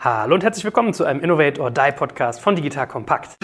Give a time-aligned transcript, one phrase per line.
[0.00, 3.36] Hallo und herzlich willkommen zu einem Innovate or Die Podcast von Digital Kompakt.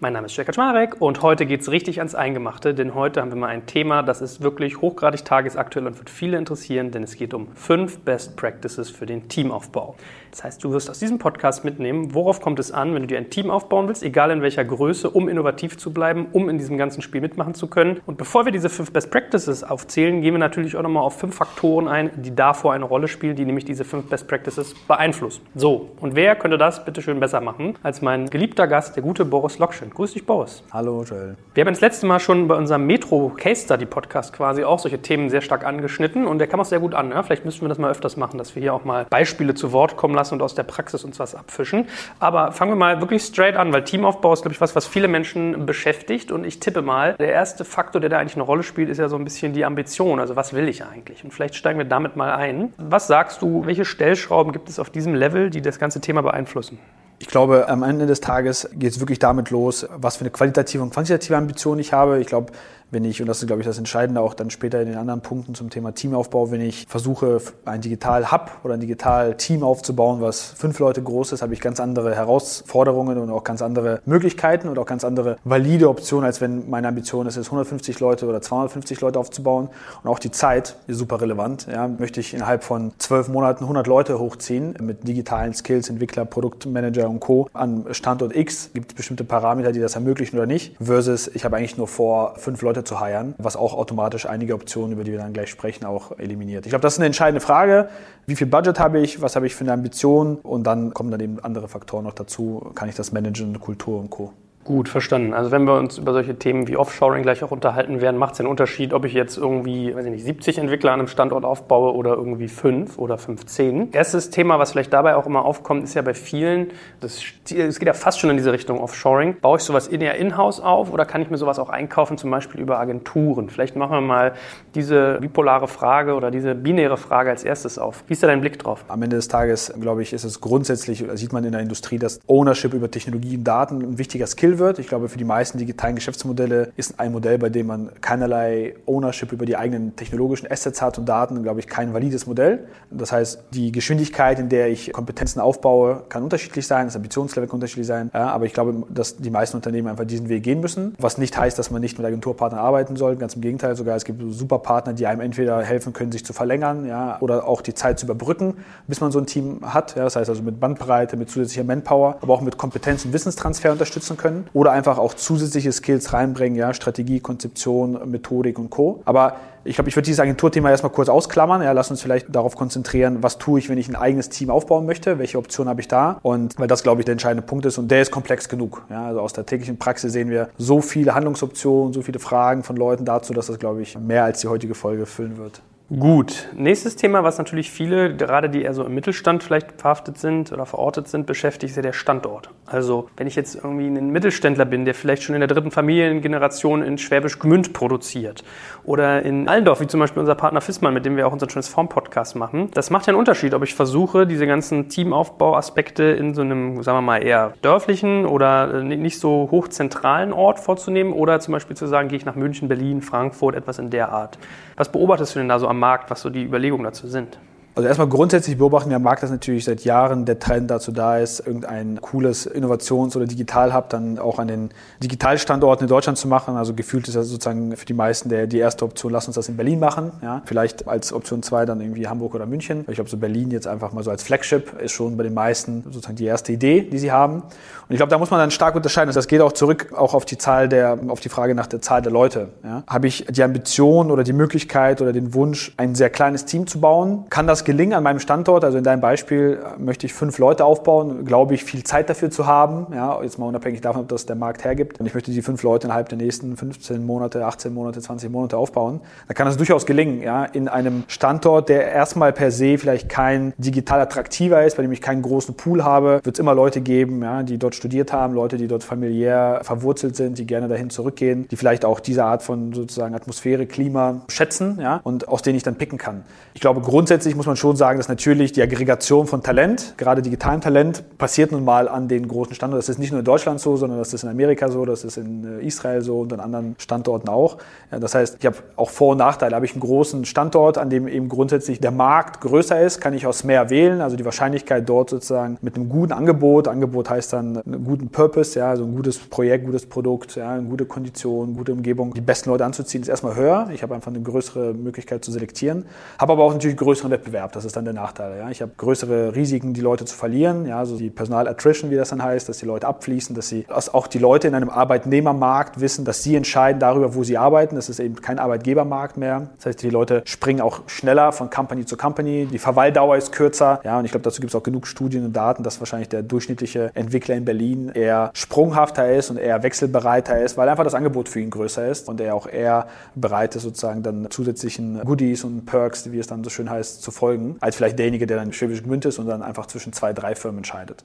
[0.00, 3.32] Mein Name ist Jörg Kaczmarek und heute geht es richtig ans Eingemachte, denn heute haben
[3.32, 7.16] wir mal ein Thema, das ist wirklich hochgradig tagesaktuell und wird viele interessieren, denn es
[7.16, 9.96] geht um fünf Best Practices für den Teamaufbau.
[10.30, 13.18] Das heißt, du wirst aus diesem Podcast mitnehmen, worauf kommt es an, wenn du dir
[13.18, 16.78] ein Team aufbauen willst, egal in welcher Größe, um innovativ zu bleiben, um in diesem
[16.78, 18.00] ganzen Spiel mitmachen zu können.
[18.06, 21.34] Und bevor wir diese fünf Best Practices aufzählen, gehen wir natürlich auch nochmal auf fünf
[21.34, 25.44] Faktoren ein, die davor eine Rolle spielen, die nämlich diese fünf Best Practices beeinflussen.
[25.56, 29.24] So, und wer könnte das bitte schön besser machen als mein geliebter Gast, der gute
[29.24, 29.87] Boris Lokschin?
[29.94, 30.62] Grüß dich, Boris.
[30.72, 31.36] Hallo, Joel.
[31.54, 35.00] Wir haben das letzte Mal schon bei unserem Metro Case Study Podcast quasi auch solche
[35.00, 37.10] Themen sehr stark angeschnitten und der kam auch sehr gut an.
[37.10, 37.22] Ja?
[37.22, 39.96] Vielleicht müssen wir das mal öfters machen, dass wir hier auch mal Beispiele zu Wort
[39.96, 41.86] kommen lassen und aus der Praxis uns was abfischen.
[42.20, 45.08] Aber fangen wir mal wirklich straight an, weil Teamaufbau ist, glaube ich, was, was viele
[45.08, 48.88] Menschen beschäftigt und ich tippe mal, der erste Faktor, der da eigentlich eine Rolle spielt,
[48.88, 50.20] ist ja so ein bisschen die Ambition.
[50.20, 51.24] Also was will ich eigentlich?
[51.24, 52.72] Und vielleicht steigen wir damit mal ein.
[52.78, 56.78] Was sagst du, welche Stellschrauben gibt es auf diesem Level, die das ganze Thema beeinflussen?
[57.20, 60.82] Ich glaube, am Ende des Tages geht es wirklich damit los, was für eine qualitative
[60.82, 62.20] und quantitative Ambition ich habe.
[62.20, 62.52] Ich glaube,
[62.90, 65.20] wenn ich, und das ist, glaube ich, das Entscheidende auch dann später in den anderen
[65.20, 70.78] Punkten zum Thema Teamaufbau, wenn ich versuche, ein Digital-Hub oder ein Digital-Team aufzubauen, was fünf
[70.78, 74.86] Leute groß ist, habe ich ganz andere Herausforderungen und auch ganz andere Möglichkeiten und auch
[74.86, 79.18] ganz andere valide Optionen, als wenn meine Ambition ist, es 150 Leute oder 250 Leute
[79.18, 79.68] aufzubauen.
[80.02, 81.66] Und auch die Zeit ist super relevant.
[81.70, 87.08] Ja, möchte ich innerhalb von zwölf Monaten 100 Leute hochziehen mit digitalen Skills, Entwickler, Produktmanager
[87.08, 87.48] und Co.
[87.52, 91.56] An Standort X gibt es bestimmte Parameter, die das ermöglichen oder nicht, versus ich habe
[91.56, 95.18] eigentlich nur vor, fünf Leute zu heiren, was auch automatisch einige Optionen, über die wir
[95.18, 96.66] dann gleich sprechen, auch eliminiert.
[96.66, 97.88] Ich glaube, das ist eine entscheidende Frage.
[98.26, 99.20] Wie viel Budget habe ich?
[99.20, 100.36] Was habe ich für eine Ambition?
[100.36, 102.70] Und dann kommen dann eben andere Faktoren noch dazu.
[102.74, 104.32] Kann ich das managen, Kultur und Co.
[104.68, 105.32] Gut, verstanden.
[105.32, 108.40] Also wenn wir uns über solche Themen wie Offshoring gleich auch unterhalten werden, macht es
[108.40, 111.94] einen Unterschied, ob ich jetzt irgendwie, weiß ich nicht, 70 Entwickler an einem Standort aufbaue
[111.94, 113.92] oder irgendwie 5 oder 15.
[113.92, 116.66] Erstes Thema, was vielleicht dabei auch immer aufkommt, ist ja bei vielen,
[117.00, 119.36] das, es geht ja fast schon in diese Richtung Offshoring.
[119.40, 122.60] Baue ich sowas eher in-house auf oder kann ich mir sowas auch einkaufen, zum Beispiel
[122.60, 123.48] über Agenturen?
[123.48, 124.34] Vielleicht machen wir mal
[124.74, 128.04] diese bipolare Frage oder diese binäre Frage als erstes auf.
[128.06, 128.84] Wie ist da dein Blick drauf?
[128.88, 132.20] Am Ende des Tages, glaube ich, ist es grundsätzlich, sieht man in der Industrie, dass
[132.26, 134.78] Ownership über Technologie und Daten ein wichtiger Skill wird.
[134.78, 139.32] Ich glaube, für die meisten digitalen Geschäftsmodelle ist ein Modell, bei dem man keinerlei Ownership
[139.32, 142.66] über die eigenen technologischen Assets hat und Daten, glaube ich, kein valides Modell.
[142.90, 147.56] Das heißt, die Geschwindigkeit, in der ich Kompetenzen aufbaue, kann unterschiedlich sein, das Ambitionslevel kann
[147.56, 148.10] unterschiedlich sein.
[148.14, 150.94] Ja, aber ich glaube, dass die meisten Unternehmen einfach diesen Weg gehen müssen.
[150.98, 153.16] Was nicht heißt, dass man nicht mit Agenturpartnern arbeiten soll.
[153.16, 153.96] Ganz im Gegenteil sogar.
[153.96, 157.60] Es gibt super Partner, die einem entweder helfen können, sich zu verlängern ja, oder auch
[157.60, 158.54] die Zeit zu überbrücken,
[158.86, 159.96] bis man so ein Team hat.
[159.96, 163.72] Ja, das heißt also mit Bandbreite, mit zusätzlicher Manpower, aber auch mit Kompetenz- und Wissenstransfer
[163.72, 164.37] unterstützen können.
[164.52, 169.02] Oder einfach auch zusätzliche Skills reinbringen, ja, Strategie, Konzeption, Methodik und Co.
[169.04, 171.62] Aber ich glaube, ich würde dieses Agenturthema erstmal kurz ausklammern.
[171.62, 174.86] Ja, lass uns vielleicht darauf konzentrieren, was tue ich, wenn ich ein eigenes Team aufbauen
[174.86, 177.78] möchte, welche Option habe ich da und weil das, glaube ich, der entscheidende Punkt ist
[177.78, 178.82] und der ist komplex genug.
[178.88, 182.76] Ja, also aus der täglichen Praxis sehen wir so viele Handlungsoptionen, so viele Fragen von
[182.76, 185.60] Leuten dazu, dass das, glaube ich, mehr als die heutige Folge füllen wird.
[185.96, 190.52] Gut, nächstes Thema, was natürlich viele, gerade die eher so im Mittelstand vielleicht verhaftet sind
[190.52, 192.50] oder verortet sind, beschäftigt, ist ja der Standort.
[192.66, 196.82] Also wenn ich jetzt irgendwie ein Mittelständler bin, der vielleicht schon in der dritten Familiengeneration
[196.82, 198.44] in Schwäbisch Gmünd produziert
[198.84, 202.36] oder in Allendorf, wie zum Beispiel unser Partner Fissmann, mit dem wir auch unseren Transform-Podcast
[202.36, 206.82] machen, das macht ja einen Unterschied, ob ich versuche, diese ganzen Teamaufbauaspekte in so einem,
[206.82, 211.86] sagen wir mal, eher dörflichen oder nicht so hochzentralen Ort vorzunehmen oder zum Beispiel zu
[211.86, 214.36] sagen, gehe ich nach München, Berlin, Frankfurt, etwas in der Art.
[214.76, 217.38] Was beobachtest du denn da so am Markt, was so die Überlegungen dazu sind?
[217.78, 221.18] Also erstmal grundsätzlich beobachten wir am Markt, dass natürlich seit Jahren der Trend dazu da
[221.18, 226.56] ist, irgendein cooles Innovations- oder Digital-Hub dann auch an den Digitalstandorten in Deutschland zu machen.
[226.56, 229.48] Also gefühlt ist das sozusagen für die meisten der, die erste Option, lass uns das
[229.48, 230.10] in Berlin machen.
[230.22, 230.42] Ja?
[230.44, 232.84] Vielleicht als Option zwei dann irgendwie Hamburg oder München.
[232.88, 235.84] Ich glaube, so Berlin jetzt einfach mal so als Flagship ist schon bei den meisten
[235.84, 237.42] sozusagen die erste Idee, die sie haben.
[237.42, 237.44] Und
[237.90, 239.14] ich glaube, da muss man dann stark unterscheiden.
[239.14, 242.02] Das geht auch zurück auch auf die Zahl der, auf die Frage nach der Zahl
[242.02, 242.48] der Leute.
[242.64, 242.82] Ja?
[242.88, 246.80] Habe ich die Ambition oder die Möglichkeit oder den Wunsch, ein sehr kleines Team zu
[246.80, 247.26] bauen?
[247.30, 251.26] Kann das gelingen an meinem Standort, also in deinem Beispiel möchte ich fünf Leute aufbauen,
[251.26, 254.36] glaube ich, viel Zeit dafür zu haben, ja, jetzt mal unabhängig davon, ob das der
[254.36, 254.98] Markt hergibt.
[254.98, 258.56] Und ich möchte die fünf Leute innerhalb der nächsten 15 Monate, 18 Monate, 20 Monate
[258.56, 259.02] aufbauen.
[259.26, 263.52] Dann kann das durchaus gelingen, ja, in einem Standort, der erstmal per se vielleicht kein
[263.58, 267.22] digital attraktiver ist, bei dem ich keinen großen Pool habe, wird es immer Leute geben,
[267.22, 271.46] ja, die dort studiert haben, Leute, die dort familiär verwurzelt sind, die gerne dahin zurückgehen,
[271.50, 275.64] die vielleicht auch diese Art von sozusagen Atmosphäre, Klima schätzen, ja, und aus denen ich
[275.64, 276.24] dann picken kann.
[276.54, 280.60] Ich glaube, grundsätzlich muss man schon sagen, dass natürlich die Aggregation von Talent, gerade digitalem
[280.60, 282.78] Talent, passiert nun mal an den großen Standorten.
[282.78, 285.16] Das ist nicht nur in Deutschland so, sondern das ist in Amerika so, das ist
[285.16, 287.58] in äh, Israel so und an anderen Standorten auch.
[287.90, 289.54] Das heißt, ich habe auch Vor- und Nachteile.
[289.54, 293.26] Habe ich einen großen Standort, an dem eben grundsätzlich der Markt größer ist, kann ich
[293.26, 294.00] aus mehr wählen.
[294.00, 298.58] Also die Wahrscheinlichkeit dort sozusagen mit einem guten Angebot, Angebot heißt dann einen guten Purpose,
[298.58, 302.50] ja, also ein gutes Projekt, gutes Produkt, ja, eine gute Kondition, gute Umgebung, die besten
[302.50, 303.68] Leute anzuziehen, ist erstmal höher.
[303.72, 305.86] Ich habe einfach eine größere Möglichkeit zu selektieren,
[306.18, 307.47] habe aber auch natürlich größeren Wettbewerb.
[307.52, 308.38] Das ist dann der Nachteil.
[308.38, 308.50] Ja.
[308.50, 312.10] Ich habe größere Risiken, die Leute zu verlieren, ja, also die Personal Attrition, wie das
[312.10, 315.80] dann heißt, dass die Leute abfließen, dass sie, dass auch die Leute in einem Arbeitnehmermarkt
[315.80, 317.76] wissen, dass sie entscheiden darüber, wo sie arbeiten.
[317.76, 319.48] Das ist eben kein Arbeitgebermarkt mehr.
[319.56, 322.46] Das heißt, die Leute springen auch schneller von Company zu Company.
[322.50, 323.80] Die Verweildauer ist kürzer.
[323.84, 326.22] Ja, und ich glaube, dazu gibt es auch genug Studien und Daten, dass wahrscheinlich der
[326.22, 331.28] durchschnittliche Entwickler in Berlin eher sprunghafter ist und eher wechselbereiter ist, weil einfach das Angebot
[331.28, 335.66] für ihn größer ist und er auch eher bereit ist, sozusagen dann zusätzlichen Goodies und
[335.66, 337.27] Perks, wie es dann so schön heißt, zu folgen,
[337.60, 340.58] als vielleicht derjenige, der dann schwäbisch Gmünd ist und dann einfach zwischen zwei, drei Firmen
[340.58, 341.04] entscheidet.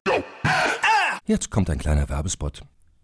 [1.25, 2.61] Jetzt kommt ein kleiner Werbespot.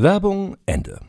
[0.00, 1.00] Werbung Ende.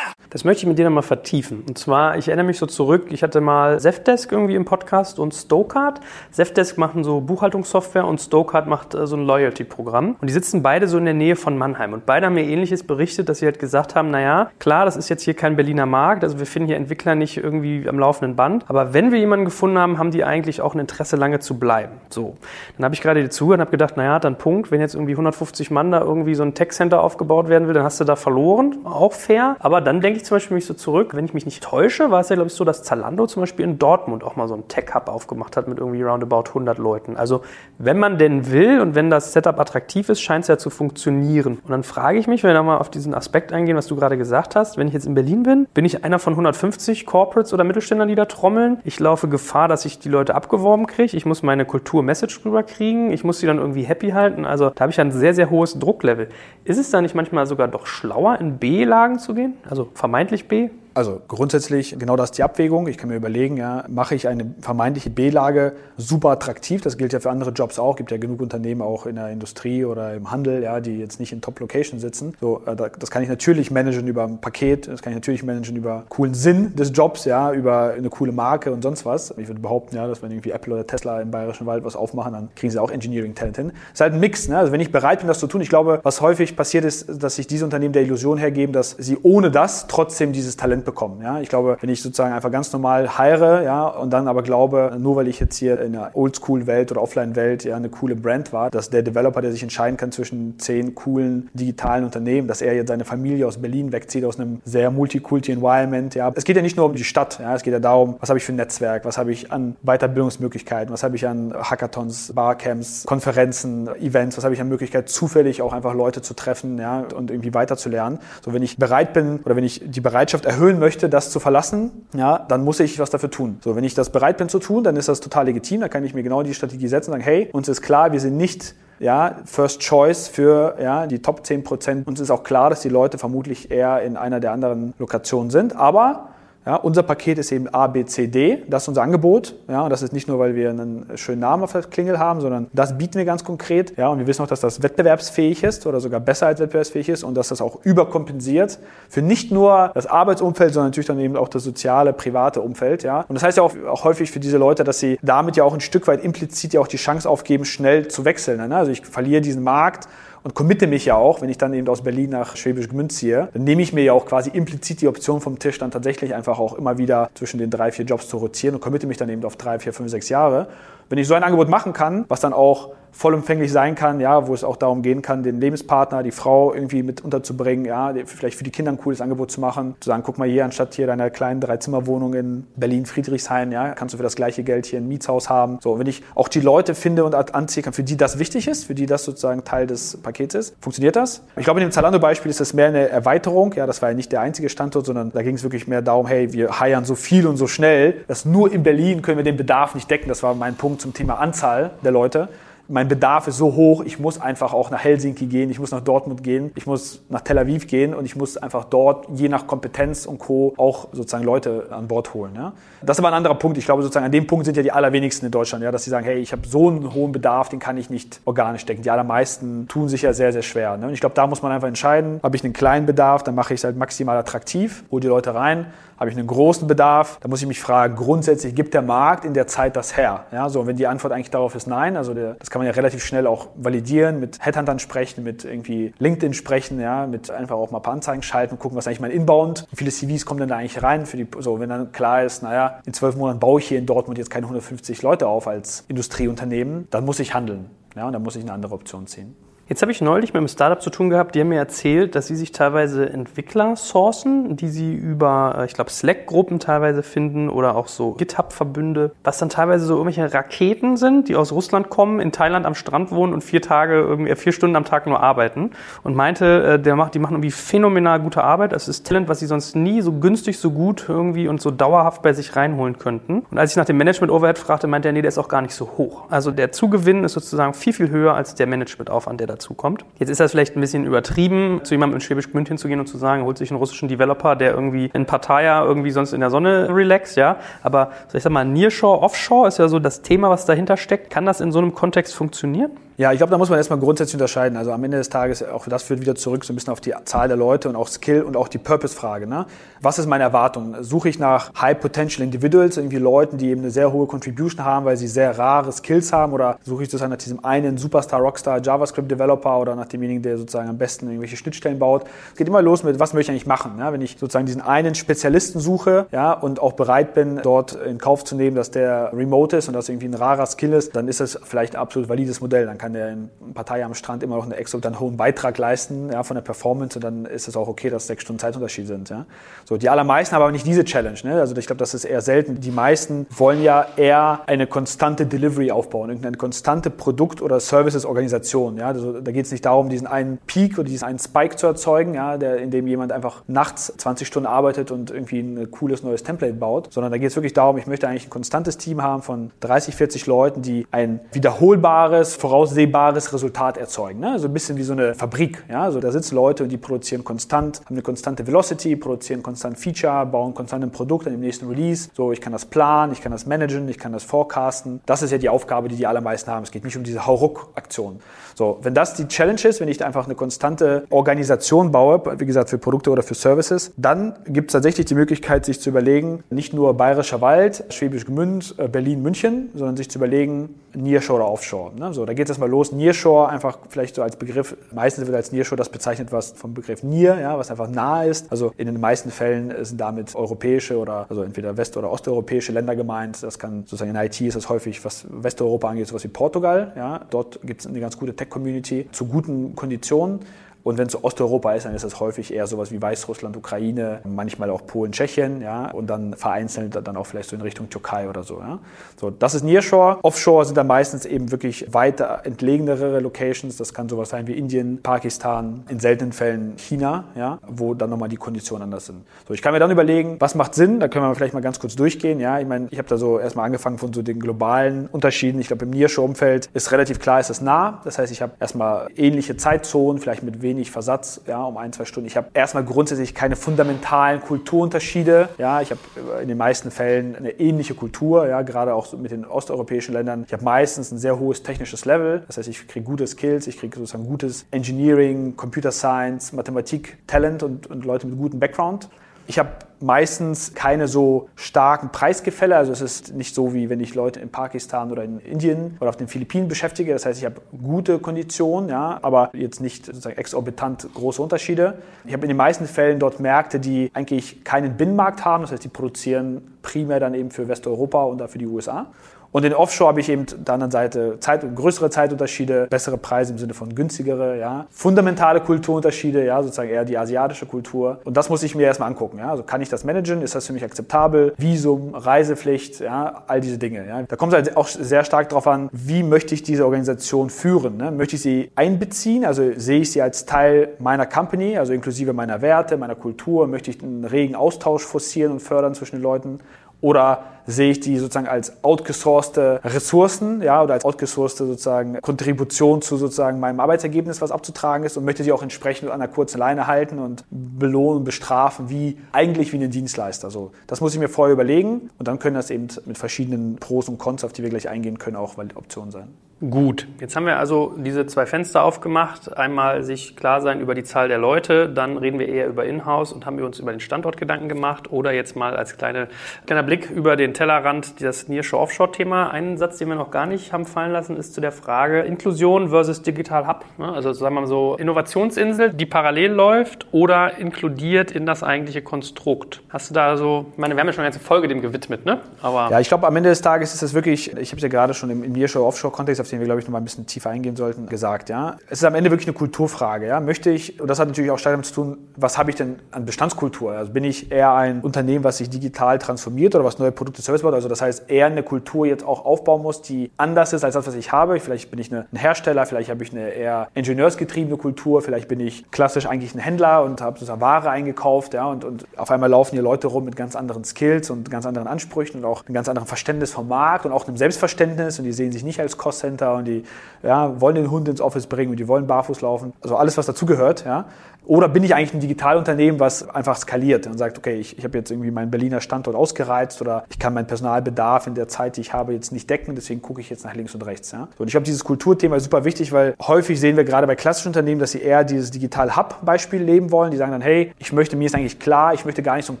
[0.30, 1.64] Das möchte ich mit dir nochmal vertiefen.
[1.66, 5.34] Und zwar, ich erinnere mich so zurück, ich hatte mal Zefdesk irgendwie im Podcast und
[5.34, 6.00] Stokart.
[6.30, 10.16] Zefdesk machen so Buchhaltungssoftware und Stokart macht äh, so ein Loyalty-Programm.
[10.20, 11.94] Und die sitzen beide so in der Nähe von Mannheim.
[11.94, 15.08] Und beide haben mir ähnliches berichtet, dass sie halt gesagt haben, naja, klar, das ist
[15.08, 18.66] jetzt hier kein Berliner Markt, also wir finden hier Entwickler nicht irgendwie am laufenden Band.
[18.68, 21.94] Aber wenn wir jemanden gefunden haben, haben die eigentlich auch ein Interesse, lange zu bleiben.
[22.08, 22.36] So.
[22.76, 25.14] Dann habe ich gerade dir zugehört und habe gedacht, naja, dann Punkt, wenn jetzt irgendwie
[25.14, 28.78] 150 Mann da irgendwie so ein Tech-Center aufgebaut werden will, dann hast du da verloren.
[28.84, 29.56] Auch fair.
[29.58, 32.20] Aber dann denke ich zum Beispiel mich so zurück, wenn ich mich nicht täusche, war
[32.20, 34.68] es ja, glaube ich, so, dass Zalando zum Beispiel in Dortmund auch mal so einen
[34.68, 37.16] Tech-Hub aufgemacht hat mit irgendwie roundabout 100 Leuten.
[37.16, 37.42] Also
[37.78, 41.58] wenn man denn will und wenn das Setup attraktiv ist, scheint es ja zu funktionieren.
[41.62, 43.96] Und dann frage ich mich, wenn wir da mal auf diesen Aspekt eingehen, was du
[43.96, 47.52] gerade gesagt hast, wenn ich jetzt in Berlin bin, bin ich einer von 150 Corporates
[47.52, 48.80] oder Mittelständlern, die da trommeln.
[48.84, 51.16] Ich laufe Gefahr, dass ich die Leute abgeworben kriege.
[51.16, 53.12] Ich muss meine Kultur-Message rüberkriegen.
[53.12, 54.44] Ich muss sie dann irgendwie happy halten.
[54.44, 56.28] Also da habe ich ein sehr, sehr hohes Drucklevel.
[56.64, 59.54] Ist es da nicht manchmal sogar doch schlauer, in B-Lagen zu gehen?
[59.68, 60.70] Also vermeintlich B?
[61.00, 62.86] Also grundsätzlich genau das ist die Abwägung.
[62.86, 66.82] Ich kann mir überlegen, ja, mache ich eine vermeintliche B-Lage super attraktiv.
[66.82, 67.96] Das gilt ja für andere Jobs auch.
[67.96, 71.32] Gibt ja genug Unternehmen auch in der Industrie oder im Handel, ja, die jetzt nicht
[71.32, 72.34] in Top-Location sitzen.
[72.38, 74.88] So, äh, das kann ich natürlich managen über ein Paket.
[74.88, 78.70] Das kann ich natürlich managen über coolen Sinn des Jobs, ja, über eine coole Marke
[78.70, 79.30] und sonst was.
[79.38, 82.34] Ich würde behaupten, ja, dass wenn irgendwie Apple oder Tesla im Bayerischen Wald was aufmachen,
[82.34, 83.72] dann kriegen sie auch Engineering-Talent hin.
[83.86, 84.48] Es ist halt ein Mix.
[84.48, 84.58] Ne?
[84.58, 87.36] Also wenn ich bereit bin, das zu tun, ich glaube, was häufig passiert ist, dass
[87.36, 90.89] sich diese Unternehmen der Illusion hergeben, dass sie ohne das trotzdem dieses Talent bekommen.
[91.22, 91.40] Ja?
[91.40, 95.16] Ich glaube, wenn ich sozusagen einfach ganz normal heire ja, und dann aber glaube, nur
[95.16, 98.90] weil ich jetzt hier in einer Oldschool-Welt oder Offline-Welt ja, eine coole Brand war, dass
[98.90, 103.04] der Developer, der sich entscheiden kann zwischen zehn coolen digitalen Unternehmen, dass er jetzt seine
[103.04, 106.14] Familie aus Berlin wegzieht, aus einem sehr Multikulti-Environment.
[106.14, 106.32] Ja.
[106.34, 107.54] Es geht ja nicht nur um die Stadt, ja.
[107.54, 110.92] es geht ja darum, was habe ich für ein Netzwerk, was habe ich an Weiterbildungsmöglichkeiten,
[110.92, 115.72] was habe ich an Hackathons, Barcamps, Konferenzen, Events, was habe ich an Möglichkeit, zufällig auch
[115.72, 118.18] einfach Leute zu treffen ja, und irgendwie weiterzulernen.
[118.44, 122.06] So, wenn ich bereit bin oder wenn ich die Bereitschaft erhöhen möchte, das zu verlassen,
[122.14, 123.58] ja, dann muss ich was dafür tun.
[123.62, 125.80] So, wenn ich das bereit bin zu tun, dann ist das total legitim.
[125.80, 128.20] Da kann ich mir genau die Strategie setzen und sagen, hey, uns ist klar, wir
[128.20, 132.06] sind nicht ja, First Choice für ja, die Top 10 Prozent.
[132.06, 135.74] Uns ist auch klar, dass die Leute vermutlich eher in einer der anderen Lokationen sind.
[135.74, 136.28] Aber
[136.66, 138.62] ja, unser Paket ist eben A, B, C, D.
[138.68, 139.54] Das ist unser Angebot.
[139.66, 142.66] Ja, das ist nicht nur, weil wir einen schönen Namen auf der Klingel haben, sondern
[142.74, 143.96] das bieten wir ganz konkret.
[143.96, 147.24] Ja, und wir wissen auch, dass das wettbewerbsfähig ist oder sogar besser als wettbewerbsfähig ist
[147.24, 151.48] und dass das auch überkompensiert für nicht nur das Arbeitsumfeld, sondern natürlich dann eben auch
[151.48, 153.04] das soziale, private Umfeld.
[153.04, 155.64] Ja, und das heißt ja auch, auch häufig für diese Leute, dass sie damit ja
[155.64, 158.68] auch ein Stück weit implizit ja auch die Chance aufgeben, schnell zu wechseln.
[158.68, 158.76] Ne?
[158.76, 160.08] Also ich verliere diesen Markt
[160.42, 163.48] und committe mich ja auch, wenn ich dann eben aus Berlin nach Schwäbisch Gmünd ziehe,
[163.52, 166.58] dann nehme ich mir ja auch quasi implizit die Option vom Tisch, dann tatsächlich einfach
[166.58, 169.44] auch immer wieder zwischen den drei, vier Jobs zu rotieren und committe mich dann eben
[169.44, 170.68] auf drei, vier, fünf, sechs Jahre.
[171.08, 174.54] Wenn ich so ein Angebot machen kann, was dann auch vollumfänglich sein kann, ja, wo
[174.54, 178.64] es auch darum gehen kann, den Lebenspartner, die Frau irgendwie mit unterzubringen, ja, vielleicht für
[178.64, 181.30] die Kinder ein cooles Angebot zu machen, zu sagen, guck mal hier, anstatt hier deiner
[181.30, 185.78] kleinen Dreizimmerwohnung in Berlin-Friedrichshain, ja, kannst du für das gleiche Geld hier ein Mietshaus haben.
[185.82, 188.84] So, wenn ich auch die Leute finde und anziehen kann, für die das wichtig ist,
[188.84, 191.42] für die das sozusagen Teil des Pakets ist, funktioniert das?
[191.56, 194.32] Ich glaube, in dem Zalando-Beispiel ist das mehr eine Erweiterung, ja, das war ja nicht
[194.32, 197.46] der einzige Standort, sondern da ging es wirklich mehr darum, hey, wir heiern so viel
[197.46, 200.28] und so schnell, dass nur in Berlin können wir den Bedarf nicht decken.
[200.28, 202.48] Das war mein Punkt zum Thema Anzahl der Leute
[202.90, 206.00] mein Bedarf ist so hoch, ich muss einfach auch nach Helsinki gehen, ich muss nach
[206.00, 209.66] Dortmund gehen, ich muss nach Tel Aviv gehen und ich muss einfach dort je nach
[209.68, 210.74] Kompetenz und Co.
[210.76, 212.52] auch sozusagen Leute an Bord holen.
[212.56, 212.72] Ja.
[213.02, 213.78] Das ist aber ein anderer Punkt.
[213.78, 216.10] Ich glaube sozusagen an dem Punkt sind ja die allerwenigsten in Deutschland, ja, dass sie
[216.10, 219.02] sagen, hey, ich habe so einen hohen Bedarf, den kann ich nicht organisch decken.
[219.02, 220.96] Die allermeisten tun sich ja sehr, sehr schwer.
[220.96, 221.06] Ne.
[221.06, 223.72] Und ich glaube, da muss man einfach entscheiden, habe ich einen kleinen Bedarf, dann mache
[223.72, 225.86] ich es halt maximal attraktiv, hole die Leute rein,
[226.20, 227.38] habe ich einen großen Bedarf?
[227.40, 230.44] Da muss ich mich fragen, grundsätzlich gibt der Markt in der Zeit das her?
[230.52, 232.92] Ja, so, wenn die Antwort eigentlich darauf ist nein, also der, das kann man ja
[232.92, 237.90] relativ schnell auch validieren, mit Headhuntern sprechen, mit irgendwie LinkedIn sprechen, ja, mit einfach auch
[237.90, 240.68] mal ein paar Anzeigen schalten, gucken, was eigentlich mein Inbound, wie viele CVs kommen denn
[240.68, 243.80] da eigentlich rein für die, so, wenn dann klar ist, naja, in zwölf Monaten baue
[243.80, 247.88] ich hier in Dortmund jetzt keine 150 Leute auf als Industrieunternehmen, dann muss ich handeln.
[248.14, 249.56] Ja, und dann muss ich eine andere Option ziehen.
[249.90, 252.46] Jetzt habe ich neulich mit einem Startup zu tun gehabt, die haben mir erzählt, dass
[252.46, 257.96] sie sich teilweise Entwickler sourcen, die sie über, äh, ich glaube, Slack-Gruppen teilweise finden oder
[257.96, 262.52] auch so GitHub-Verbünde, was dann teilweise so irgendwelche Raketen sind, die aus Russland kommen, in
[262.52, 265.90] Thailand am Strand wohnen und vier Tage, irgendwie vier Stunden am Tag nur arbeiten.
[266.22, 268.92] Und meinte, äh, der macht, die machen irgendwie phänomenal gute Arbeit.
[268.92, 272.42] Das ist Talent, was sie sonst nie so günstig, so gut irgendwie und so dauerhaft
[272.42, 273.66] bei sich reinholen könnten.
[273.68, 275.96] Und als ich nach dem Management-Overhead fragte, meinte er, nee, der ist auch gar nicht
[275.96, 276.44] so hoch.
[276.48, 280.24] Also der Zugewinn ist sozusagen viel, viel höher als der Management-Aufwand, der da dazukommt.
[280.38, 283.38] Jetzt ist das vielleicht ein bisschen übertrieben, zu jemandem in Schwäbisch Gmünd hinzugehen und zu
[283.38, 287.08] sagen, holt sich einen russischen Developer, der irgendwie in Pattaya irgendwie sonst in der Sonne
[287.10, 287.76] relaxt, ja.
[288.02, 291.50] Aber ich sag mal, Nearshore, Offshore ist ja so das Thema, was dahinter steckt.
[291.50, 293.10] Kann das in so einem Kontext funktionieren?
[293.40, 294.98] Ja, ich glaube, da muss man erstmal grundsätzlich unterscheiden.
[294.98, 297.32] Also am Ende des Tages, auch das führt wieder zurück so ein bisschen auf die
[297.46, 299.66] Zahl der Leute und auch Skill und auch die Purpose-Frage.
[299.66, 299.86] Ne?
[300.20, 301.16] Was ist meine Erwartung?
[301.22, 305.38] Suche ich nach High-Potential Individuals, irgendwie Leuten, die eben eine sehr hohe Contribution haben, weil
[305.38, 306.74] sie sehr rare Skills haben?
[306.74, 311.08] Oder suche ich sozusagen nach diesem einen Superstar, Rockstar, JavaScript-Developer oder nach demjenigen, der sozusagen
[311.08, 312.44] am besten irgendwelche Schnittstellen baut?
[312.72, 314.16] Es geht immer los mit, was möchte ich eigentlich machen?
[314.18, 314.34] Ja?
[314.34, 318.64] Wenn ich sozusagen diesen einen Spezialisten suche ja, und auch bereit bin, dort in Kauf
[318.64, 321.60] zu nehmen, dass der remote ist und dass irgendwie ein rarer Skill ist, dann ist
[321.60, 323.06] das vielleicht ein absolut valides Modell.
[323.06, 325.96] Dann kann der in ein paar Partei am Strand immer noch einen exorbitant hohen Beitrag
[325.98, 329.26] leisten ja, von der Performance und dann ist es auch okay, dass sechs Stunden Zeitunterschied
[329.26, 329.50] sind.
[329.50, 329.66] Ja.
[330.04, 331.58] So, die allermeisten haben aber nicht diese Challenge.
[331.62, 331.78] Ne?
[331.78, 333.00] Also ich glaube, das ist eher selten.
[333.00, 339.18] Die meisten wollen ja eher eine konstante Delivery aufbauen, irgendeine konstante Produkt- oder Services-Organisation.
[339.18, 339.28] Ja.
[339.28, 342.54] Also, da geht es nicht darum, diesen einen Peak oder diesen einen Spike zu erzeugen,
[342.54, 346.62] ja, der, in dem jemand einfach nachts 20 Stunden arbeitet und irgendwie ein cooles neues
[346.62, 349.62] Template baut, sondern da geht es wirklich darum, ich möchte eigentlich ein konstantes Team haben
[349.62, 354.60] von 30, 40 Leuten, die ein wiederholbares, voraussehbares Resultat Resultat erzeugen.
[354.60, 354.78] Ne?
[354.78, 356.04] So ein bisschen wie so eine Fabrik.
[356.08, 356.22] Ja?
[356.22, 360.66] Also da sitzen Leute und die produzieren konstant, haben eine konstante Velocity, produzieren konstant Feature,
[360.66, 362.50] bauen konstant ein Produkt an dem nächsten Release.
[362.54, 365.40] So, ich kann das planen, ich kann das managen, ich kann das forecasten.
[365.46, 367.02] Das ist ja die Aufgabe, die die allermeisten haben.
[367.02, 368.60] Es geht nicht um diese Hauruck-Aktion.
[368.94, 373.10] So, wenn das die Challenge ist, wenn ich einfach eine konstante Organisation baue, wie gesagt,
[373.10, 377.12] für Produkte oder für Services, dann gibt es tatsächlich die Möglichkeit, sich zu überlegen, nicht
[377.12, 382.34] nur Bayerischer Wald, Schwäbisch Gmünd, äh, Berlin, München, sondern sich zu überlegen, Nearshore oder Offshore.
[382.34, 382.52] Ne?
[382.52, 383.32] So, da geht es erstmal los.
[383.32, 387.42] Nearshore einfach vielleicht so als Begriff, meistens wird als Nearshore das bezeichnet, was vom Begriff
[387.42, 388.90] Near, ja, was einfach nah ist.
[388.90, 393.36] Also in den meisten Fällen sind damit europäische oder also entweder west- oder osteuropäische Länder
[393.36, 393.82] gemeint.
[393.82, 397.32] Das kann sozusagen in IT ist das häufig, was Westeuropa angeht, sowas wie Portugal.
[397.36, 397.60] Ja.
[397.70, 400.80] Dort gibt es eine ganz gute Tech-Community zu guten Konditionen.
[401.22, 405.10] Und wenn es Osteuropa ist, dann ist das häufig eher sowas wie Weißrussland, Ukraine, manchmal
[405.10, 408.82] auch Polen, Tschechien, ja, und dann vereinzelt dann auch vielleicht so in Richtung Türkei oder
[408.82, 409.18] so, ja.
[409.60, 410.58] So, das ist Nearshore.
[410.62, 414.16] Offshore sind dann meistens eben wirklich weiter entlegenere Locations.
[414.16, 418.68] Das kann sowas sein wie Indien, Pakistan, in seltenen Fällen China, ja, wo dann nochmal
[418.68, 419.62] die Konditionen anders sind.
[419.86, 421.40] So, ich kann mir dann überlegen, was macht Sinn?
[421.40, 422.98] Da können wir vielleicht mal ganz kurz durchgehen, ja.
[422.98, 426.00] Ich meine, ich habe da so erstmal angefangen von so den globalen Unterschieden.
[426.00, 428.40] Ich glaube, im Nearshore-Umfeld ist relativ klar, ist es nah.
[428.44, 432.44] Das heißt, ich habe erstmal ähnliche Zeitzonen, vielleicht mit wenig Versatz, ja, um ein, zwei
[432.44, 432.66] Stunden.
[432.68, 435.88] Ich habe erstmal grundsätzlich keine fundamentalen Kulturunterschiede.
[435.98, 436.40] Ja, ich habe
[436.80, 440.84] in den meisten Fällen eine ähnliche Kultur, ja, gerade auch mit den osteuropäischen Ländern.
[440.86, 442.84] Ich habe meistens ein sehr hohes technisches Level.
[442.86, 448.02] Das heißt, ich kriege gute Skills, ich kriege sozusagen gutes Engineering, Computer Science, Mathematik, Talent
[448.02, 449.48] und, und Leute mit gutem Background.
[449.90, 453.16] Ich habe meistens keine so starken Preisgefälle.
[453.16, 456.50] Also es ist nicht so, wie wenn ich Leute in Pakistan oder in Indien oder
[456.50, 457.52] auf den Philippinen beschäftige.
[457.52, 462.38] Das heißt, ich habe gute Konditionen, ja, aber jetzt nicht sozusagen exorbitant große Unterschiede.
[462.64, 466.02] Ich habe in den meisten Fällen dort Märkte, die eigentlich keinen Binnenmarkt haben.
[466.02, 469.48] Das heißt, die produzieren primär dann eben für Westeuropa und dafür die USA.
[469.92, 473.98] Und in Offshore habe ich eben der anderen Seite Zeit, größere Zeitunterschiede, bessere Preise im
[473.98, 478.60] Sinne von günstigere, ja, fundamentale Kulturunterschiede, ja, sozusagen eher die asiatische Kultur.
[478.64, 479.78] Und das muss ich mir erstmal angucken.
[479.78, 479.90] Ja.
[479.90, 480.82] Also kann ich das managen?
[480.82, 481.94] Ist das für mich akzeptabel?
[481.96, 484.46] Visum, Reisepflicht, ja, all diese Dinge.
[484.46, 484.62] Ja.
[484.62, 488.36] Da kommt es halt auch sehr stark darauf an, wie möchte ich diese Organisation führen?
[488.36, 488.52] Ne?
[488.52, 489.84] Möchte ich sie einbeziehen?
[489.84, 494.06] Also sehe ich sie als Teil meiner Company, also inklusive meiner Werte, meiner Kultur?
[494.06, 497.00] Möchte ich einen regen Austausch forcieren und fördern zwischen den Leuten?
[497.40, 503.56] Oder sehe ich die sozusagen als outgesourcete Ressourcen, ja, oder als outgesourcete sozusagen Kontribution zu
[503.56, 507.26] sozusagen meinem Arbeitsergebnis, was abzutragen ist und möchte sie auch entsprechend an einer kurzen Leine
[507.26, 510.90] halten und belohnen, bestrafen, wie eigentlich wie einen Dienstleister.
[510.90, 514.48] So, das muss ich mir vorher überlegen und dann können das eben mit verschiedenen Pros
[514.48, 516.68] und Cons, auf die wir gleich eingehen können, auch Optionen sein.
[517.08, 519.96] Gut, jetzt haben wir also diese zwei Fenster aufgemacht.
[519.96, 523.72] Einmal sich klar sein über die Zahl der Leute, dann reden wir eher über Inhouse
[523.72, 526.68] und haben wir uns über den Standort Gedanken gemacht oder jetzt mal als kleine,
[527.06, 529.90] kleiner Blick über den Tellerrand das Nearshore-Offshore-Thema.
[529.90, 533.30] Einen Satz, den wir noch gar nicht haben fallen lassen, ist zu der Frage Inklusion
[533.30, 534.24] versus Digital Hub.
[534.38, 534.52] Ne?
[534.52, 540.22] Also sagen wir mal so Innovationsinsel, die parallel läuft oder inkludiert in das eigentliche Konstrukt.
[540.28, 542.66] Hast du da so, ich meine, wir haben ja schon eine ganze Folge dem gewidmet,
[542.66, 542.80] ne?
[543.02, 545.28] Aber ja, ich glaube, am Ende des Tages ist das wirklich, ich habe es ja
[545.28, 548.16] gerade schon im, im Nearshore-Offshore-Kontext den wir, glaube ich, noch mal ein bisschen tiefer eingehen
[548.16, 548.88] sollten, gesagt.
[548.88, 549.16] Ja?
[549.28, 550.66] Es ist am Ende wirklich eine Kulturfrage.
[550.66, 550.80] Ja?
[550.80, 553.36] Möchte ich, und das hat natürlich auch stark damit zu tun, was habe ich denn
[553.50, 554.32] an Bestandskultur?
[554.32, 558.02] Also bin ich eher ein Unternehmen, was sich digital transformiert oder was neue Produkte, Service
[558.02, 558.14] baut?
[558.14, 561.46] Also das heißt, eher eine Kultur jetzt auch aufbauen muss, die anders ist als das,
[561.46, 562.00] was ich habe.
[562.00, 566.30] Vielleicht bin ich ein Hersteller, vielleicht habe ich eine eher ingenieursgetriebene Kultur, vielleicht bin ich
[566.30, 568.94] klassisch eigentlich ein Händler und habe sozusagen Ware eingekauft.
[568.94, 569.06] Ja?
[569.06, 572.26] Und, und auf einmal laufen hier Leute rum mit ganz anderen Skills und ganz anderen
[572.26, 575.72] Ansprüchen und auch einem ganz anderen Verständnis vom Markt und auch einem Selbstverständnis und die
[575.72, 577.24] sehen sich nicht als Cost-Center Center und die
[577.62, 580.12] ja, wollen den Hund ins Office bringen und die wollen barfuß laufen.
[580.22, 581.24] Also alles, was dazugehört.
[581.24, 581.46] Ja.
[581.90, 585.36] Oder bin ich eigentlich ein Digitalunternehmen, was einfach skaliert und sagt, okay, ich, ich habe
[585.36, 589.22] jetzt irgendwie meinen Berliner Standort ausgereizt oder ich kann meinen Personalbedarf in der Zeit, die
[589.22, 591.50] ich habe, jetzt nicht decken, deswegen gucke ich jetzt nach links und rechts.
[591.50, 591.66] Ja?
[591.78, 594.90] Und ich glaube, dieses Kulturthema ist super wichtig, weil häufig sehen wir gerade bei klassischen
[594.90, 597.50] Unternehmen, dass sie eher dieses Digital-Hub-Beispiel leben wollen.
[597.50, 599.92] Die sagen dann, hey, ich möchte, mir ist eigentlich klar, ich möchte gar nicht so
[599.92, 600.00] einen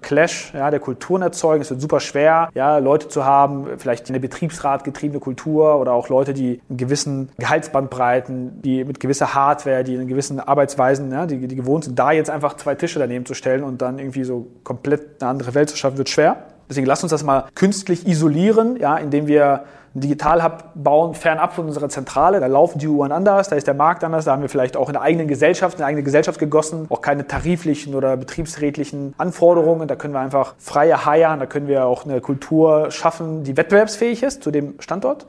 [0.00, 1.62] Clash ja, der Kulturen erzeugen.
[1.62, 6.08] Es wird super schwer, ja, Leute zu haben, vielleicht eine Betriebsrat getriebene Kultur oder auch
[6.08, 11.48] Leute, die einen gewissen Gehaltsbandbreiten, die mit gewisser Hardware, die in gewissen Arbeitsweisen, ja, die,
[11.48, 14.46] die gewohnt und da jetzt einfach zwei Tische daneben zu stellen und dann irgendwie so
[14.64, 16.44] komplett eine andere Welt zu schaffen, wird schwer.
[16.68, 21.66] Deswegen lasst uns das mal künstlich isolieren, ja, indem wir einen Digital-Hub bauen, fernab von
[21.66, 22.38] unserer Zentrale.
[22.38, 24.88] Da laufen die Uhren anders, da ist der Markt anders, da haben wir vielleicht auch
[24.88, 29.88] in der eigenen Gesellschaft, eine eigene Gesellschaft gegossen, auch keine tariflichen oder betriebsrätlichen Anforderungen.
[29.88, 34.22] Da können wir einfach freie heiern, da können wir auch eine Kultur schaffen, die wettbewerbsfähig
[34.22, 35.26] ist zu dem Standort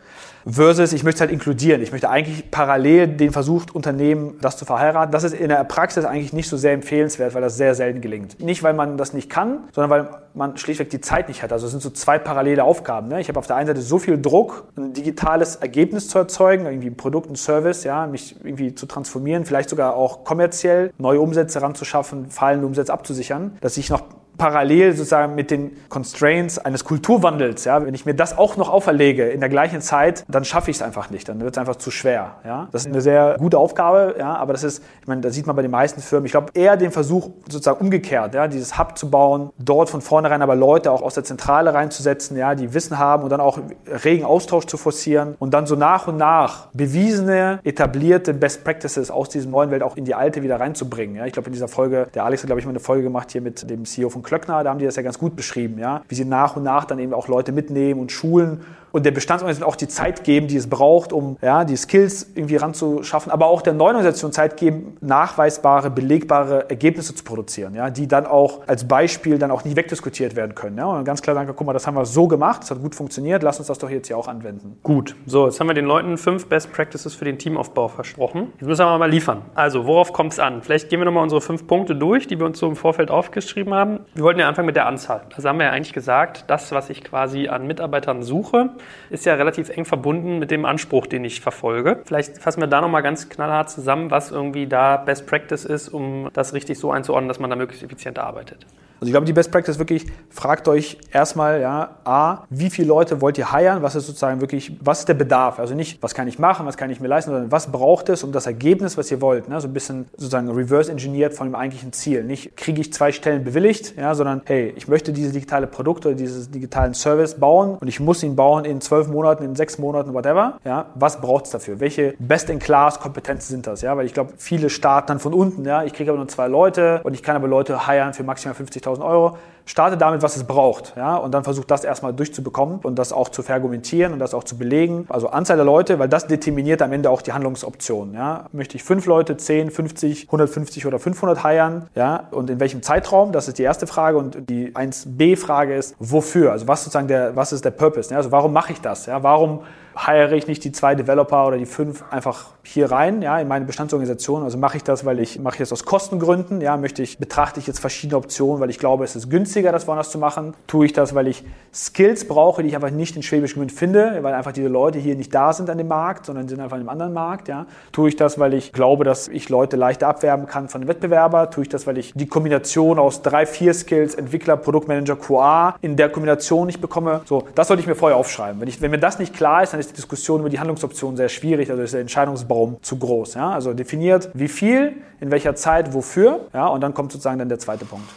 [0.49, 1.81] versus ich möchte es halt inkludieren.
[1.81, 5.11] Ich möchte eigentlich parallel den versucht Unternehmen das zu verheiraten.
[5.11, 8.41] Das ist in der Praxis eigentlich nicht so sehr empfehlenswert, weil das sehr selten gelingt.
[8.41, 11.51] Nicht, weil man das nicht kann, sondern weil man schlichtweg die Zeit nicht hat.
[11.51, 13.07] Also es sind so zwei parallele Aufgaben.
[13.09, 13.19] Ne?
[13.19, 16.87] Ich habe auf der einen Seite so viel Druck, ein digitales Ergebnis zu erzeugen, irgendwie
[16.87, 21.61] ein Produkt, ein Service, ja, mich irgendwie zu transformieren, vielleicht sogar auch kommerziell neue Umsätze
[21.61, 24.03] ranzuschaffen, fallende Umsätze abzusichern, dass ich noch
[24.37, 29.29] parallel sozusagen mit den Constraints eines Kulturwandels, ja, wenn ich mir das auch noch auferlege
[29.29, 31.91] in der gleichen Zeit, dann schaffe ich es einfach nicht, dann wird es einfach zu
[31.91, 32.67] schwer, ja.
[32.71, 35.55] Das ist eine sehr gute Aufgabe, ja, aber das ist, ich meine, da sieht man
[35.55, 39.09] bei den meisten Firmen, ich glaube eher den Versuch sozusagen umgekehrt, ja, dieses Hub zu
[39.09, 43.23] bauen, dort von vornherein aber Leute auch aus der Zentrale reinzusetzen, ja, die Wissen haben
[43.23, 43.59] und dann auch
[44.03, 49.29] regen Austausch zu forcieren und dann so nach und nach bewiesene, etablierte Best Practices aus
[49.29, 51.25] diesem neuen Welt auch in die alte wieder reinzubringen, ja.
[51.25, 53.41] Ich glaube in dieser Folge, der Alex hat glaube ich mal eine Folge gemacht hier
[53.41, 56.15] mit dem CEO von Klöckner, da haben die das ja ganz gut beschrieben, ja, wie
[56.15, 59.75] sie nach und nach dann eben auch Leute mitnehmen und schulen und der Bestandsorganisation auch
[59.75, 63.73] die Zeit geben, die es braucht, um ja, die Skills irgendwie ranzuschaffen, aber auch der
[63.73, 69.37] neuen Organisation Zeit geben, nachweisbare, belegbare Ergebnisse zu produzieren, ja, die dann auch als Beispiel
[69.37, 70.77] dann auch nie wegdiskutiert werden können.
[70.77, 72.95] Ja, und ganz klar sagen, guck mal, das haben wir so gemacht, das hat gut
[72.95, 74.77] funktioniert, lass uns das doch jetzt hier auch anwenden.
[74.83, 78.53] Gut, so, jetzt haben wir den Leuten fünf Best Practices für den Teamaufbau versprochen.
[78.59, 79.41] Jetzt müssen wir mal liefern.
[79.55, 80.61] Also, worauf kommt es an?
[80.61, 83.73] Vielleicht gehen wir nochmal unsere fünf Punkte durch, die wir uns so im Vorfeld aufgeschrieben
[83.73, 83.99] haben.
[84.13, 85.21] Wir wollten ja anfangen mit der Anzahl.
[85.35, 88.71] Also haben wir ja eigentlich gesagt, das, was ich quasi an Mitarbeitern suche,
[89.09, 92.01] ist ja relativ eng verbunden mit dem Anspruch, den ich verfolge.
[92.05, 96.29] Vielleicht fassen wir da nochmal ganz knallhart zusammen, was irgendwie da Best Practice ist, um
[96.33, 98.65] das richtig so einzuordnen, dass man da möglichst effizient arbeitet.
[99.01, 103.19] Also ich glaube, die Best Practice wirklich, fragt euch erstmal, ja, A, wie viele Leute
[103.19, 103.81] wollt ihr heiren?
[103.81, 105.57] Was ist sozusagen wirklich, was ist der Bedarf?
[105.57, 108.23] Also nicht, was kann ich machen, was kann ich mir leisten, sondern was braucht es,
[108.23, 109.59] um das Ergebnis, was ihr wollt, ne?
[109.59, 112.23] so ein bisschen sozusagen reverse engineert von dem eigentlichen Ziel.
[112.23, 116.13] Nicht, kriege ich zwei Stellen bewilligt, ja, sondern, hey, ich möchte dieses digitale Produkt oder
[116.13, 120.13] dieses digitalen Service bauen und ich muss ihn bauen in zwölf Monaten, in sechs Monaten,
[120.13, 120.59] whatever.
[120.63, 121.79] Ja, was braucht es dafür?
[121.79, 123.81] Welche Best-in-Class-Kompetenzen sind das?
[123.81, 125.65] Ja, weil ich glaube, viele starten dann von unten.
[125.65, 128.55] Ja, ich kriege aber nur zwei Leute und ich kann aber Leute heiren für maximal
[128.55, 132.97] 50.000 Euro starte damit, was es braucht, ja, und dann versucht das erstmal durchzubekommen und
[132.97, 135.05] das auch zu verargumentieren und das auch zu belegen.
[135.09, 138.47] Also Anzahl der Leute, weil das determiniert am Ende auch die Handlungsoptionen, ja.
[138.51, 143.31] Möchte ich fünf Leute, 10, 50, 150 oder 500 heiern, ja, und in welchem Zeitraum?
[143.31, 146.51] Das ist die erste Frage und die 1b-Frage ist, wofür?
[146.51, 148.11] Also was sozusagen der, was ist der Purpose?
[148.11, 148.17] Ja?
[148.17, 149.05] Also warum mache ich das?
[149.05, 149.23] Ja?
[149.23, 149.61] Warum
[149.97, 153.65] heiere ich nicht die zwei Developer oder die fünf einfach hier rein, ja, in meine
[153.65, 154.43] Bestandsorganisation.
[154.43, 157.59] Also mache ich das, weil ich mache ich das aus Kostengründen, ja, möchte ich betrachte
[157.59, 160.53] ich jetzt verschiedene Optionen, weil ich glaube, es ist günstiger, das woanders zu machen.
[160.67, 164.19] Tue ich das, weil ich Skills brauche, die ich einfach nicht in Schwäbisch Gmünd finde,
[164.21, 166.81] weil einfach diese Leute hier nicht da sind an dem Markt, sondern sind einfach in
[166.81, 167.65] einem anderen Markt, ja.
[167.91, 171.49] Tue ich das, weil ich glaube, dass ich Leute leichter abwerben kann von den Wettbewerber.
[171.49, 175.95] Tue ich das, weil ich die Kombination aus drei, vier Skills, Entwickler, Produktmanager, QA in
[175.95, 177.21] der Kombination nicht bekomme.
[177.25, 178.61] So, das sollte ich mir vorher aufschreiben.
[178.61, 181.17] Wenn, ich, wenn mir das nicht klar ist, dann ist die Diskussion über die Handlungsoptionen
[181.17, 183.33] sehr schwierig, also ist der Entscheidungsbaum zu groß.
[183.33, 183.51] Ja?
[183.51, 187.59] Also definiert, wie viel, in welcher Zeit, wofür, ja, und dann kommt sozusagen dann der
[187.59, 188.09] zweite Punkt.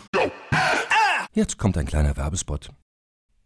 [1.32, 2.70] Jetzt kommt ein kleiner Werbespot.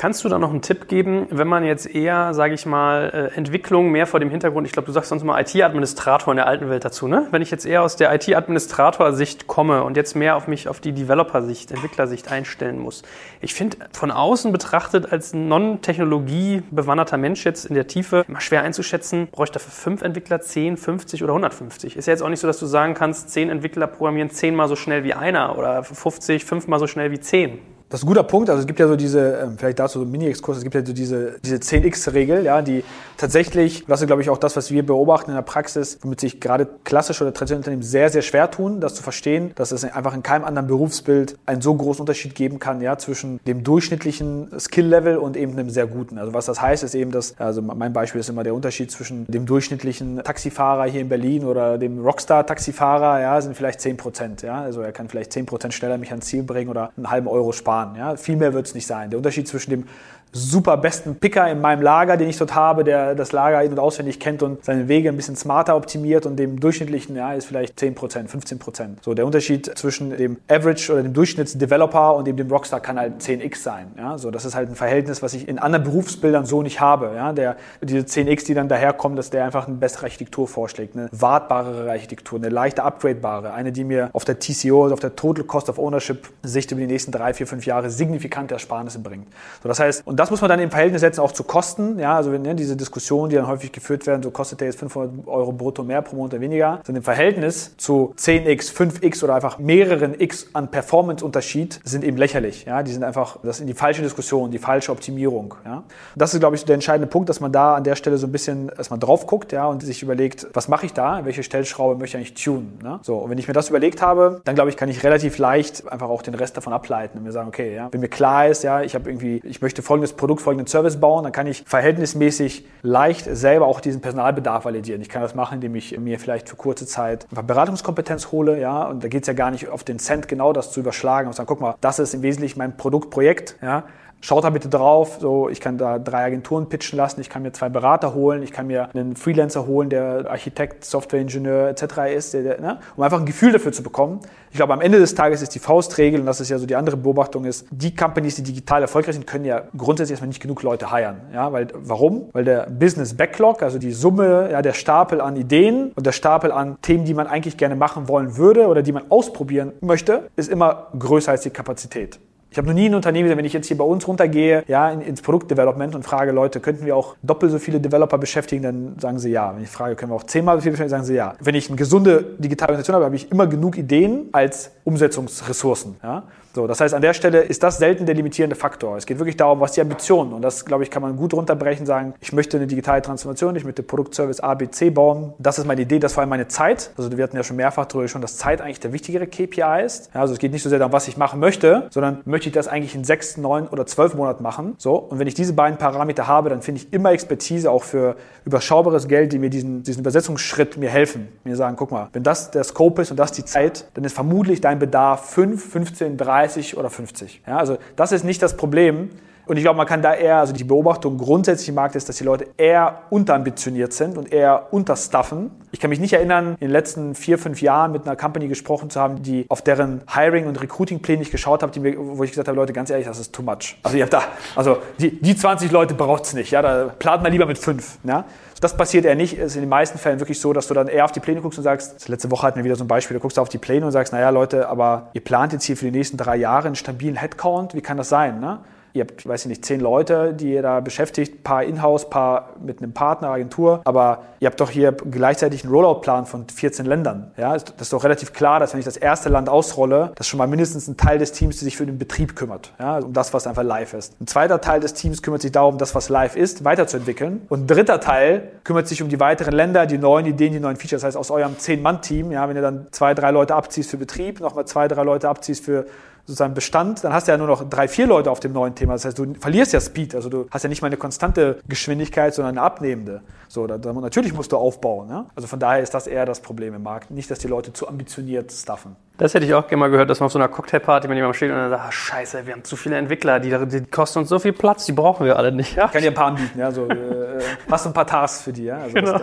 [0.00, 3.36] Kannst du da noch einen Tipp geben, wenn man jetzt eher, sage ich mal, äh,
[3.36, 6.70] Entwicklung mehr vor dem Hintergrund, ich glaube, du sagst sonst mal IT-Administrator in der alten
[6.70, 7.26] Welt dazu, ne?
[7.32, 10.92] Wenn ich jetzt eher aus der IT-Administrator-Sicht komme und jetzt mehr auf mich auf die
[10.92, 13.02] Developer-Sicht, Entwicklersicht einstellen muss.
[13.40, 18.62] Ich finde von außen betrachtet als non-Technologie bewanderter Mensch jetzt in der Tiefe immer schwer
[18.62, 21.96] einzuschätzen, brauche ich dafür fünf Entwickler, 10, 50 oder 150?
[21.96, 24.76] Ist ja jetzt auch nicht so, dass du sagen kannst, zehn Entwickler programmieren zehnmal so
[24.76, 27.58] schnell wie einer oder 50 fünfmal so schnell wie zehn.
[27.90, 28.50] Das ist ein guter Punkt.
[28.50, 30.84] Also es gibt ja so diese, ähm, vielleicht dazu so ein Mini-Exkurs, es gibt ja
[30.84, 32.84] so diese, diese 10x-Regel, ja, die
[33.16, 36.38] tatsächlich, das ist glaube ich auch das, was wir beobachten in der Praxis, womit sich
[36.38, 40.14] gerade klassische oder traditionelle Unternehmen sehr, sehr schwer tun, das zu verstehen, dass es einfach
[40.14, 45.16] in keinem anderen Berufsbild einen so großen Unterschied geben kann, ja, zwischen dem durchschnittlichen Skill-Level
[45.16, 46.18] und eben einem sehr guten.
[46.18, 49.26] Also was das heißt, ist eben, dass, also mein Beispiel ist immer der Unterschied zwischen
[49.28, 54.60] dem durchschnittlichen Taxifahrer hier in Berlin oder dem Rockstar-Taxifahrer, ja, sind vielleicht 10 Prozent, ja.
[54.60, 57.52] Also er kann vielleicht 10 Prozent schneller mich ans Ziel bringen oder einen halben Euro
[57.52, 57.96] sparen fahren.
[57.96, 58.16] Ja?
[58.16, 59.10] Viel mehr wird es nicht sein.
[59.10, 59.84] Der Unterschied zwischen dem
[60.32, 63.78] super besten Picker in meinem Lager, den ich dort habe, der das Lager in- und
[63.78, 67.78] auswendig kennt und seine Wege ein bisschen smarter optimiert und dem durchschnittlichen, ja, ist vielleicht
[67.78, 68.96] 10%, 15%.
[69.00, 73.22] So, der Unterschied zwischen dem Average oder dem Durchschnittsdeveloper und eben dem Rockstar kann halt
[73.22, 73.92] 10x sein.
[73.96, 77.12] Ja, so, das ist halt ein Verhältnis, was ich in anderen Berufsbildern so nicht habe.
[77.16, 81.08] Ja, der, diese 10x, die dann daherkommen, dass der einfach eine bessere Architektur vorschlägt, eine
[81.12, 85.44] wartbarere Architektur, eine leichte upgradebare, eine, die mir auf der TCO, also auf der Total
[85.44, 89.26] Cost of Ownership Sicht über die nächsten drei, vier, fünf Jahre signifikante Ersparnisse bringt.
[89.62, 91.98] So, das heißt, und das muss man dann im Verhältnis setzen auch zu Kosten.
[91.98, 94.80] Ja, also wenn, ne, diese Diskussionen, die dann häufig geführt werden, so kostet der jetzt
[94.80, 99.36] 500 Euro brutto mehr pro Monat oder weniger, sind im Verhältnis zu 10x, 5x oder
[99.36, 102.64] einfach mehreren x an Performance-Unterschied sind eben lächerlich.
[102.64, 105.54] Ja, die sind einfach, das sind die falsche Diskussion, die falsche Optimierung.
[105.64, 105.84] Ja,
[106.16, 108.32] das ist, glaube ich, der entscheidende Punkt, dass man da an der Stelle so ein
[108.32, 111.24] bisschen erstmal drauf guckt, ja, und sich überlegt, was mache ich da?
[111.24, 112.78] Welche Stellschraube möchte ich eigentlich tunen?
[112.82, 112.98] Ne?
[113.02, 115.90] So, und wenn ich mir das überlegt habe, dann glaube ich, kann ich relativ leicht
[115.90, 117.88] einfach auch den Rest davon ableiten und mir sagen, okay, ja.
[117.92, 121.24] Wenn mir klar ist, ja, ich habe irgendwie, ich möchte folgendes Produkt, folgenden Service bauen,
[121.24, 125.00] dann kann ich verhältnismäßig leicht selber auch diesen Personalbedarf validieren.
[125.00, 128.84] Ich kann das machen, indem ich mir vielleicht für kurze Zeit einfach Beratungskompetenz hole, ja,
[128.84, 131.34] und da geht es ja gar nicht auf den Cent genau das zu überschlagen und
[131.34, 133.84] sagen, guck mal, das ist im Wesentlichen mein Produktprojekt, ja,
[134.20, 137.52] Schaut da bitte drauf, so ich kann da drei Agenturen pitchen lassen, ich kann mir
[137.52, 141.84] zwei Berater holen, ich kann mir einen Freelancer holen, der Architekt, Softwareingenieur etc.
[142.14, 142.80] ist, der, der, ne?
[142.96, 144.20] um einfach ein Gefühl dafür zu bekommen.
[144.50, 146.74] Ich glaube, am Ende des Tages ist die Faustregel, und das ist ja so die
[146.74, 150.62] andere Beobachtung, ist, die Companies, die digital erfolgreich sind, können ja grundsätzlich erstmal nicht genug
[150.62, 151.20] Leute heiren.
[151.32, 151.52] Ja?
[151.52, 152.30] Weil, warum?
[152.32, 156.50] Weil der Business Backlog, also die Summe, ja, der Stapel an Ideen und der Stapel
[156.50, 160.50] an Themen, die man eigentlich gerne machen wollen würde oder die man ausprobieren möchte, ist
[160.50, 162.18] immer größer als die Kapazität.
[162.50, 165.20] Ich habe noch nie ein Unternehmen, wenn ich jetzt hier bei uns runtergehe, ja, ins
[165.20, 169.30] Produktdevelopment und frage Leute, könnten wir auch doppelt so viele Developer beschäftigen, dann sagen sie
[169.30, 169.54] ja.
[169.54, 171.34] Wenn ich frage, können wir auch zehnmal so viele beschäftigen, sagen sie ja.
[171.40, 175.96] Wenn ich eine gesunde digitale Organisation habe, habe ich immer genug Ideen als Umsetzungsressourcen.
[176.02, 176.22] Ja?
[176.54, 178.96] So, das heißt, an der Stelle ist das selten der limitierende Faktor.
[178.96, 180.32] Es geht wirklich darum, was die Ambitionen.
[180.32, 183.64] Und das, glaube ich, kann man gut runterbrechen, sagen, ich möchte eine digitale Transformation, ich
[183.64, 185.34] möchte Produktservice A, B, C bauen.
[185.38, 186.90] Das ist meine Idee, das ist vor allem meine Zeit.
[186.96, 190.10] Also wir hatten ja schon mehrfach darüber schon, dass Zeit eigentlich der wichtigere KPI ist.
[190.14, 192.54] Ja, also es geht nicht so sehr darum, was ich machen möchte, sondern möchte ich
[192.54, 194.74] das eigentlich in sechs, neun oder zwölf Monaten machen.
[194.78, 198.16] So, und wenn ich diese beiden Parameter habe, dann finde ich immer Expertise auch für
[198.44, 201.28] überschaubares Geld, die mir diesen, diesen Übersetzungsschritt mir helfen.
[201.44, 204.14] Mir sagen, guck mal, wenn das der Scope ist und das die Zeit, dann ist
[204.14, 207.42] vermutlich dein Bedarf 5, 15, 30 oder 50.
[207.46, 209.10] Ja, also das ist nicht das Problem.
[209.48, 212.16] Und ich glaube, man kann da eher, also die Beobachtung grundsätzlich im Markt ist, dass
[212.16, 215.50] die Leute eher unterambitioniert sind und eher unterstuffen.
[215.72, 218.90] Ich kann mich nicht erinnern, in den letzten vier, fünf Jahren mit einer Company gesprochen
[218.90, 222.46] zu haben, die auf deren Hiring- und Recruiting-Pläne ich geschaut habe, die, wo ich gesagt
[222.48, 223.78] habe, Leute, ganz ehrlich, das ist too much.
[223.82, 224.22] Also ihr habt da,
[224.54, 226.50] also die, die 20 Leute braucht es nicht.
[226.50, 227.96] Ja, da plant man lieber mit fünf.
[228.04, 228.26] Ja.
[228.60, 229.38] Das passiert eher nicht.
[229.38, 231.40] Es ist in den meisten Fällen wirklich so, dass du dann eher auf die Pläne
[231.40, 233.58] guckst und sagst, letzte Woche hatten wir wieder so ein Beispiel, du guckst auf die
[233.58, 236.66] Pläne und sagst, naja Leute, aber ihr plant jetzt hier für die nächsten drei Jahre
[236.66, 238.40] einen stabilen Headcount, wie kann das sein?
[238.40, 238.58] Ne?
[238.92, 242.82] Ihr habt, weiß ich nicht, zehn Leute, die ihr da beschäftigt, paar in-house, paar mit
[242.82, 243.80] einem Partner, Agentur.
[243.84, 247.30] Aber ihr habt doch hier gleichzeitig einen Rollout-Plan von 14 Ländern.
[247.36, 250.38] Ja, das ist doch relativ klar, dass wenn ich das erste Land ausrolle, dass schon
[250.38, 252.72] mal mindestens ein Teil des Teams sich für den Betrieb kümmert.
[252.78, 254.20] Ja, um das, was einfach live ist.
[254.20, 257.42] Ein zweiter Teil des Teams kümmert sich darum, das, was live ist, weiterzuentwickeln.
[257.48, 260.76] Und ein dritter Teil kümmert sich um die weiteren Länder, die neuen Ideen, die neuen
[260.76, 261.02] Features.
[261.02, 264.40] Das heißt, aus eurem 10-Mann-Team, ja, wenn ihr dann zwei, drei Leute abziehst für Betrieb,
[264.40, 265.86] nochmal zwei, drei Leute abziehst für
[266.28, 268.92] sozusagen Bestand, dann hast du ja nur noch drei, vier Leute auf dem neuen Thema.
[268.92, 270.14] Das heißt, du verlierst ja Speed.
[270.14, 273.22] Also du hast ja nicht mal eine konstante Geschwindigkeit, sondern eine abnehmende.
[273.48, 275.08] So, da, da, natürlich musst du aufbauen.
[275.08, 275.24] Ja?
[275.34, 277.10] Also von daher ist das eher das Problem im Markt.
[277.10, 278.94] Nicht, dass die Leute zu ambitioniert stuffen.
[279.16, 281.34] Das hätte ich auch gerne mal gehört, dass man auf so einer Cocktailparty, wenn jemand
[281.34, 284.28] steht und dann sagt, ah, scheiße, wir haben zu viele Entwickler, die, die, kosten uns
[284.28, 285.76] so viel Platz, die brauchen wir alle nicht.
[285.76, 285.86] Ja?
[285.86, 286.58] Ich kann dir ein paar anbieten.
[286.58, 286.70] Ja?
[286.70, 288.64] So, äh, hast du ein paar Tasks für die.
[288.64, 288.76] Ja?
[288.76, 289.20] Also genau.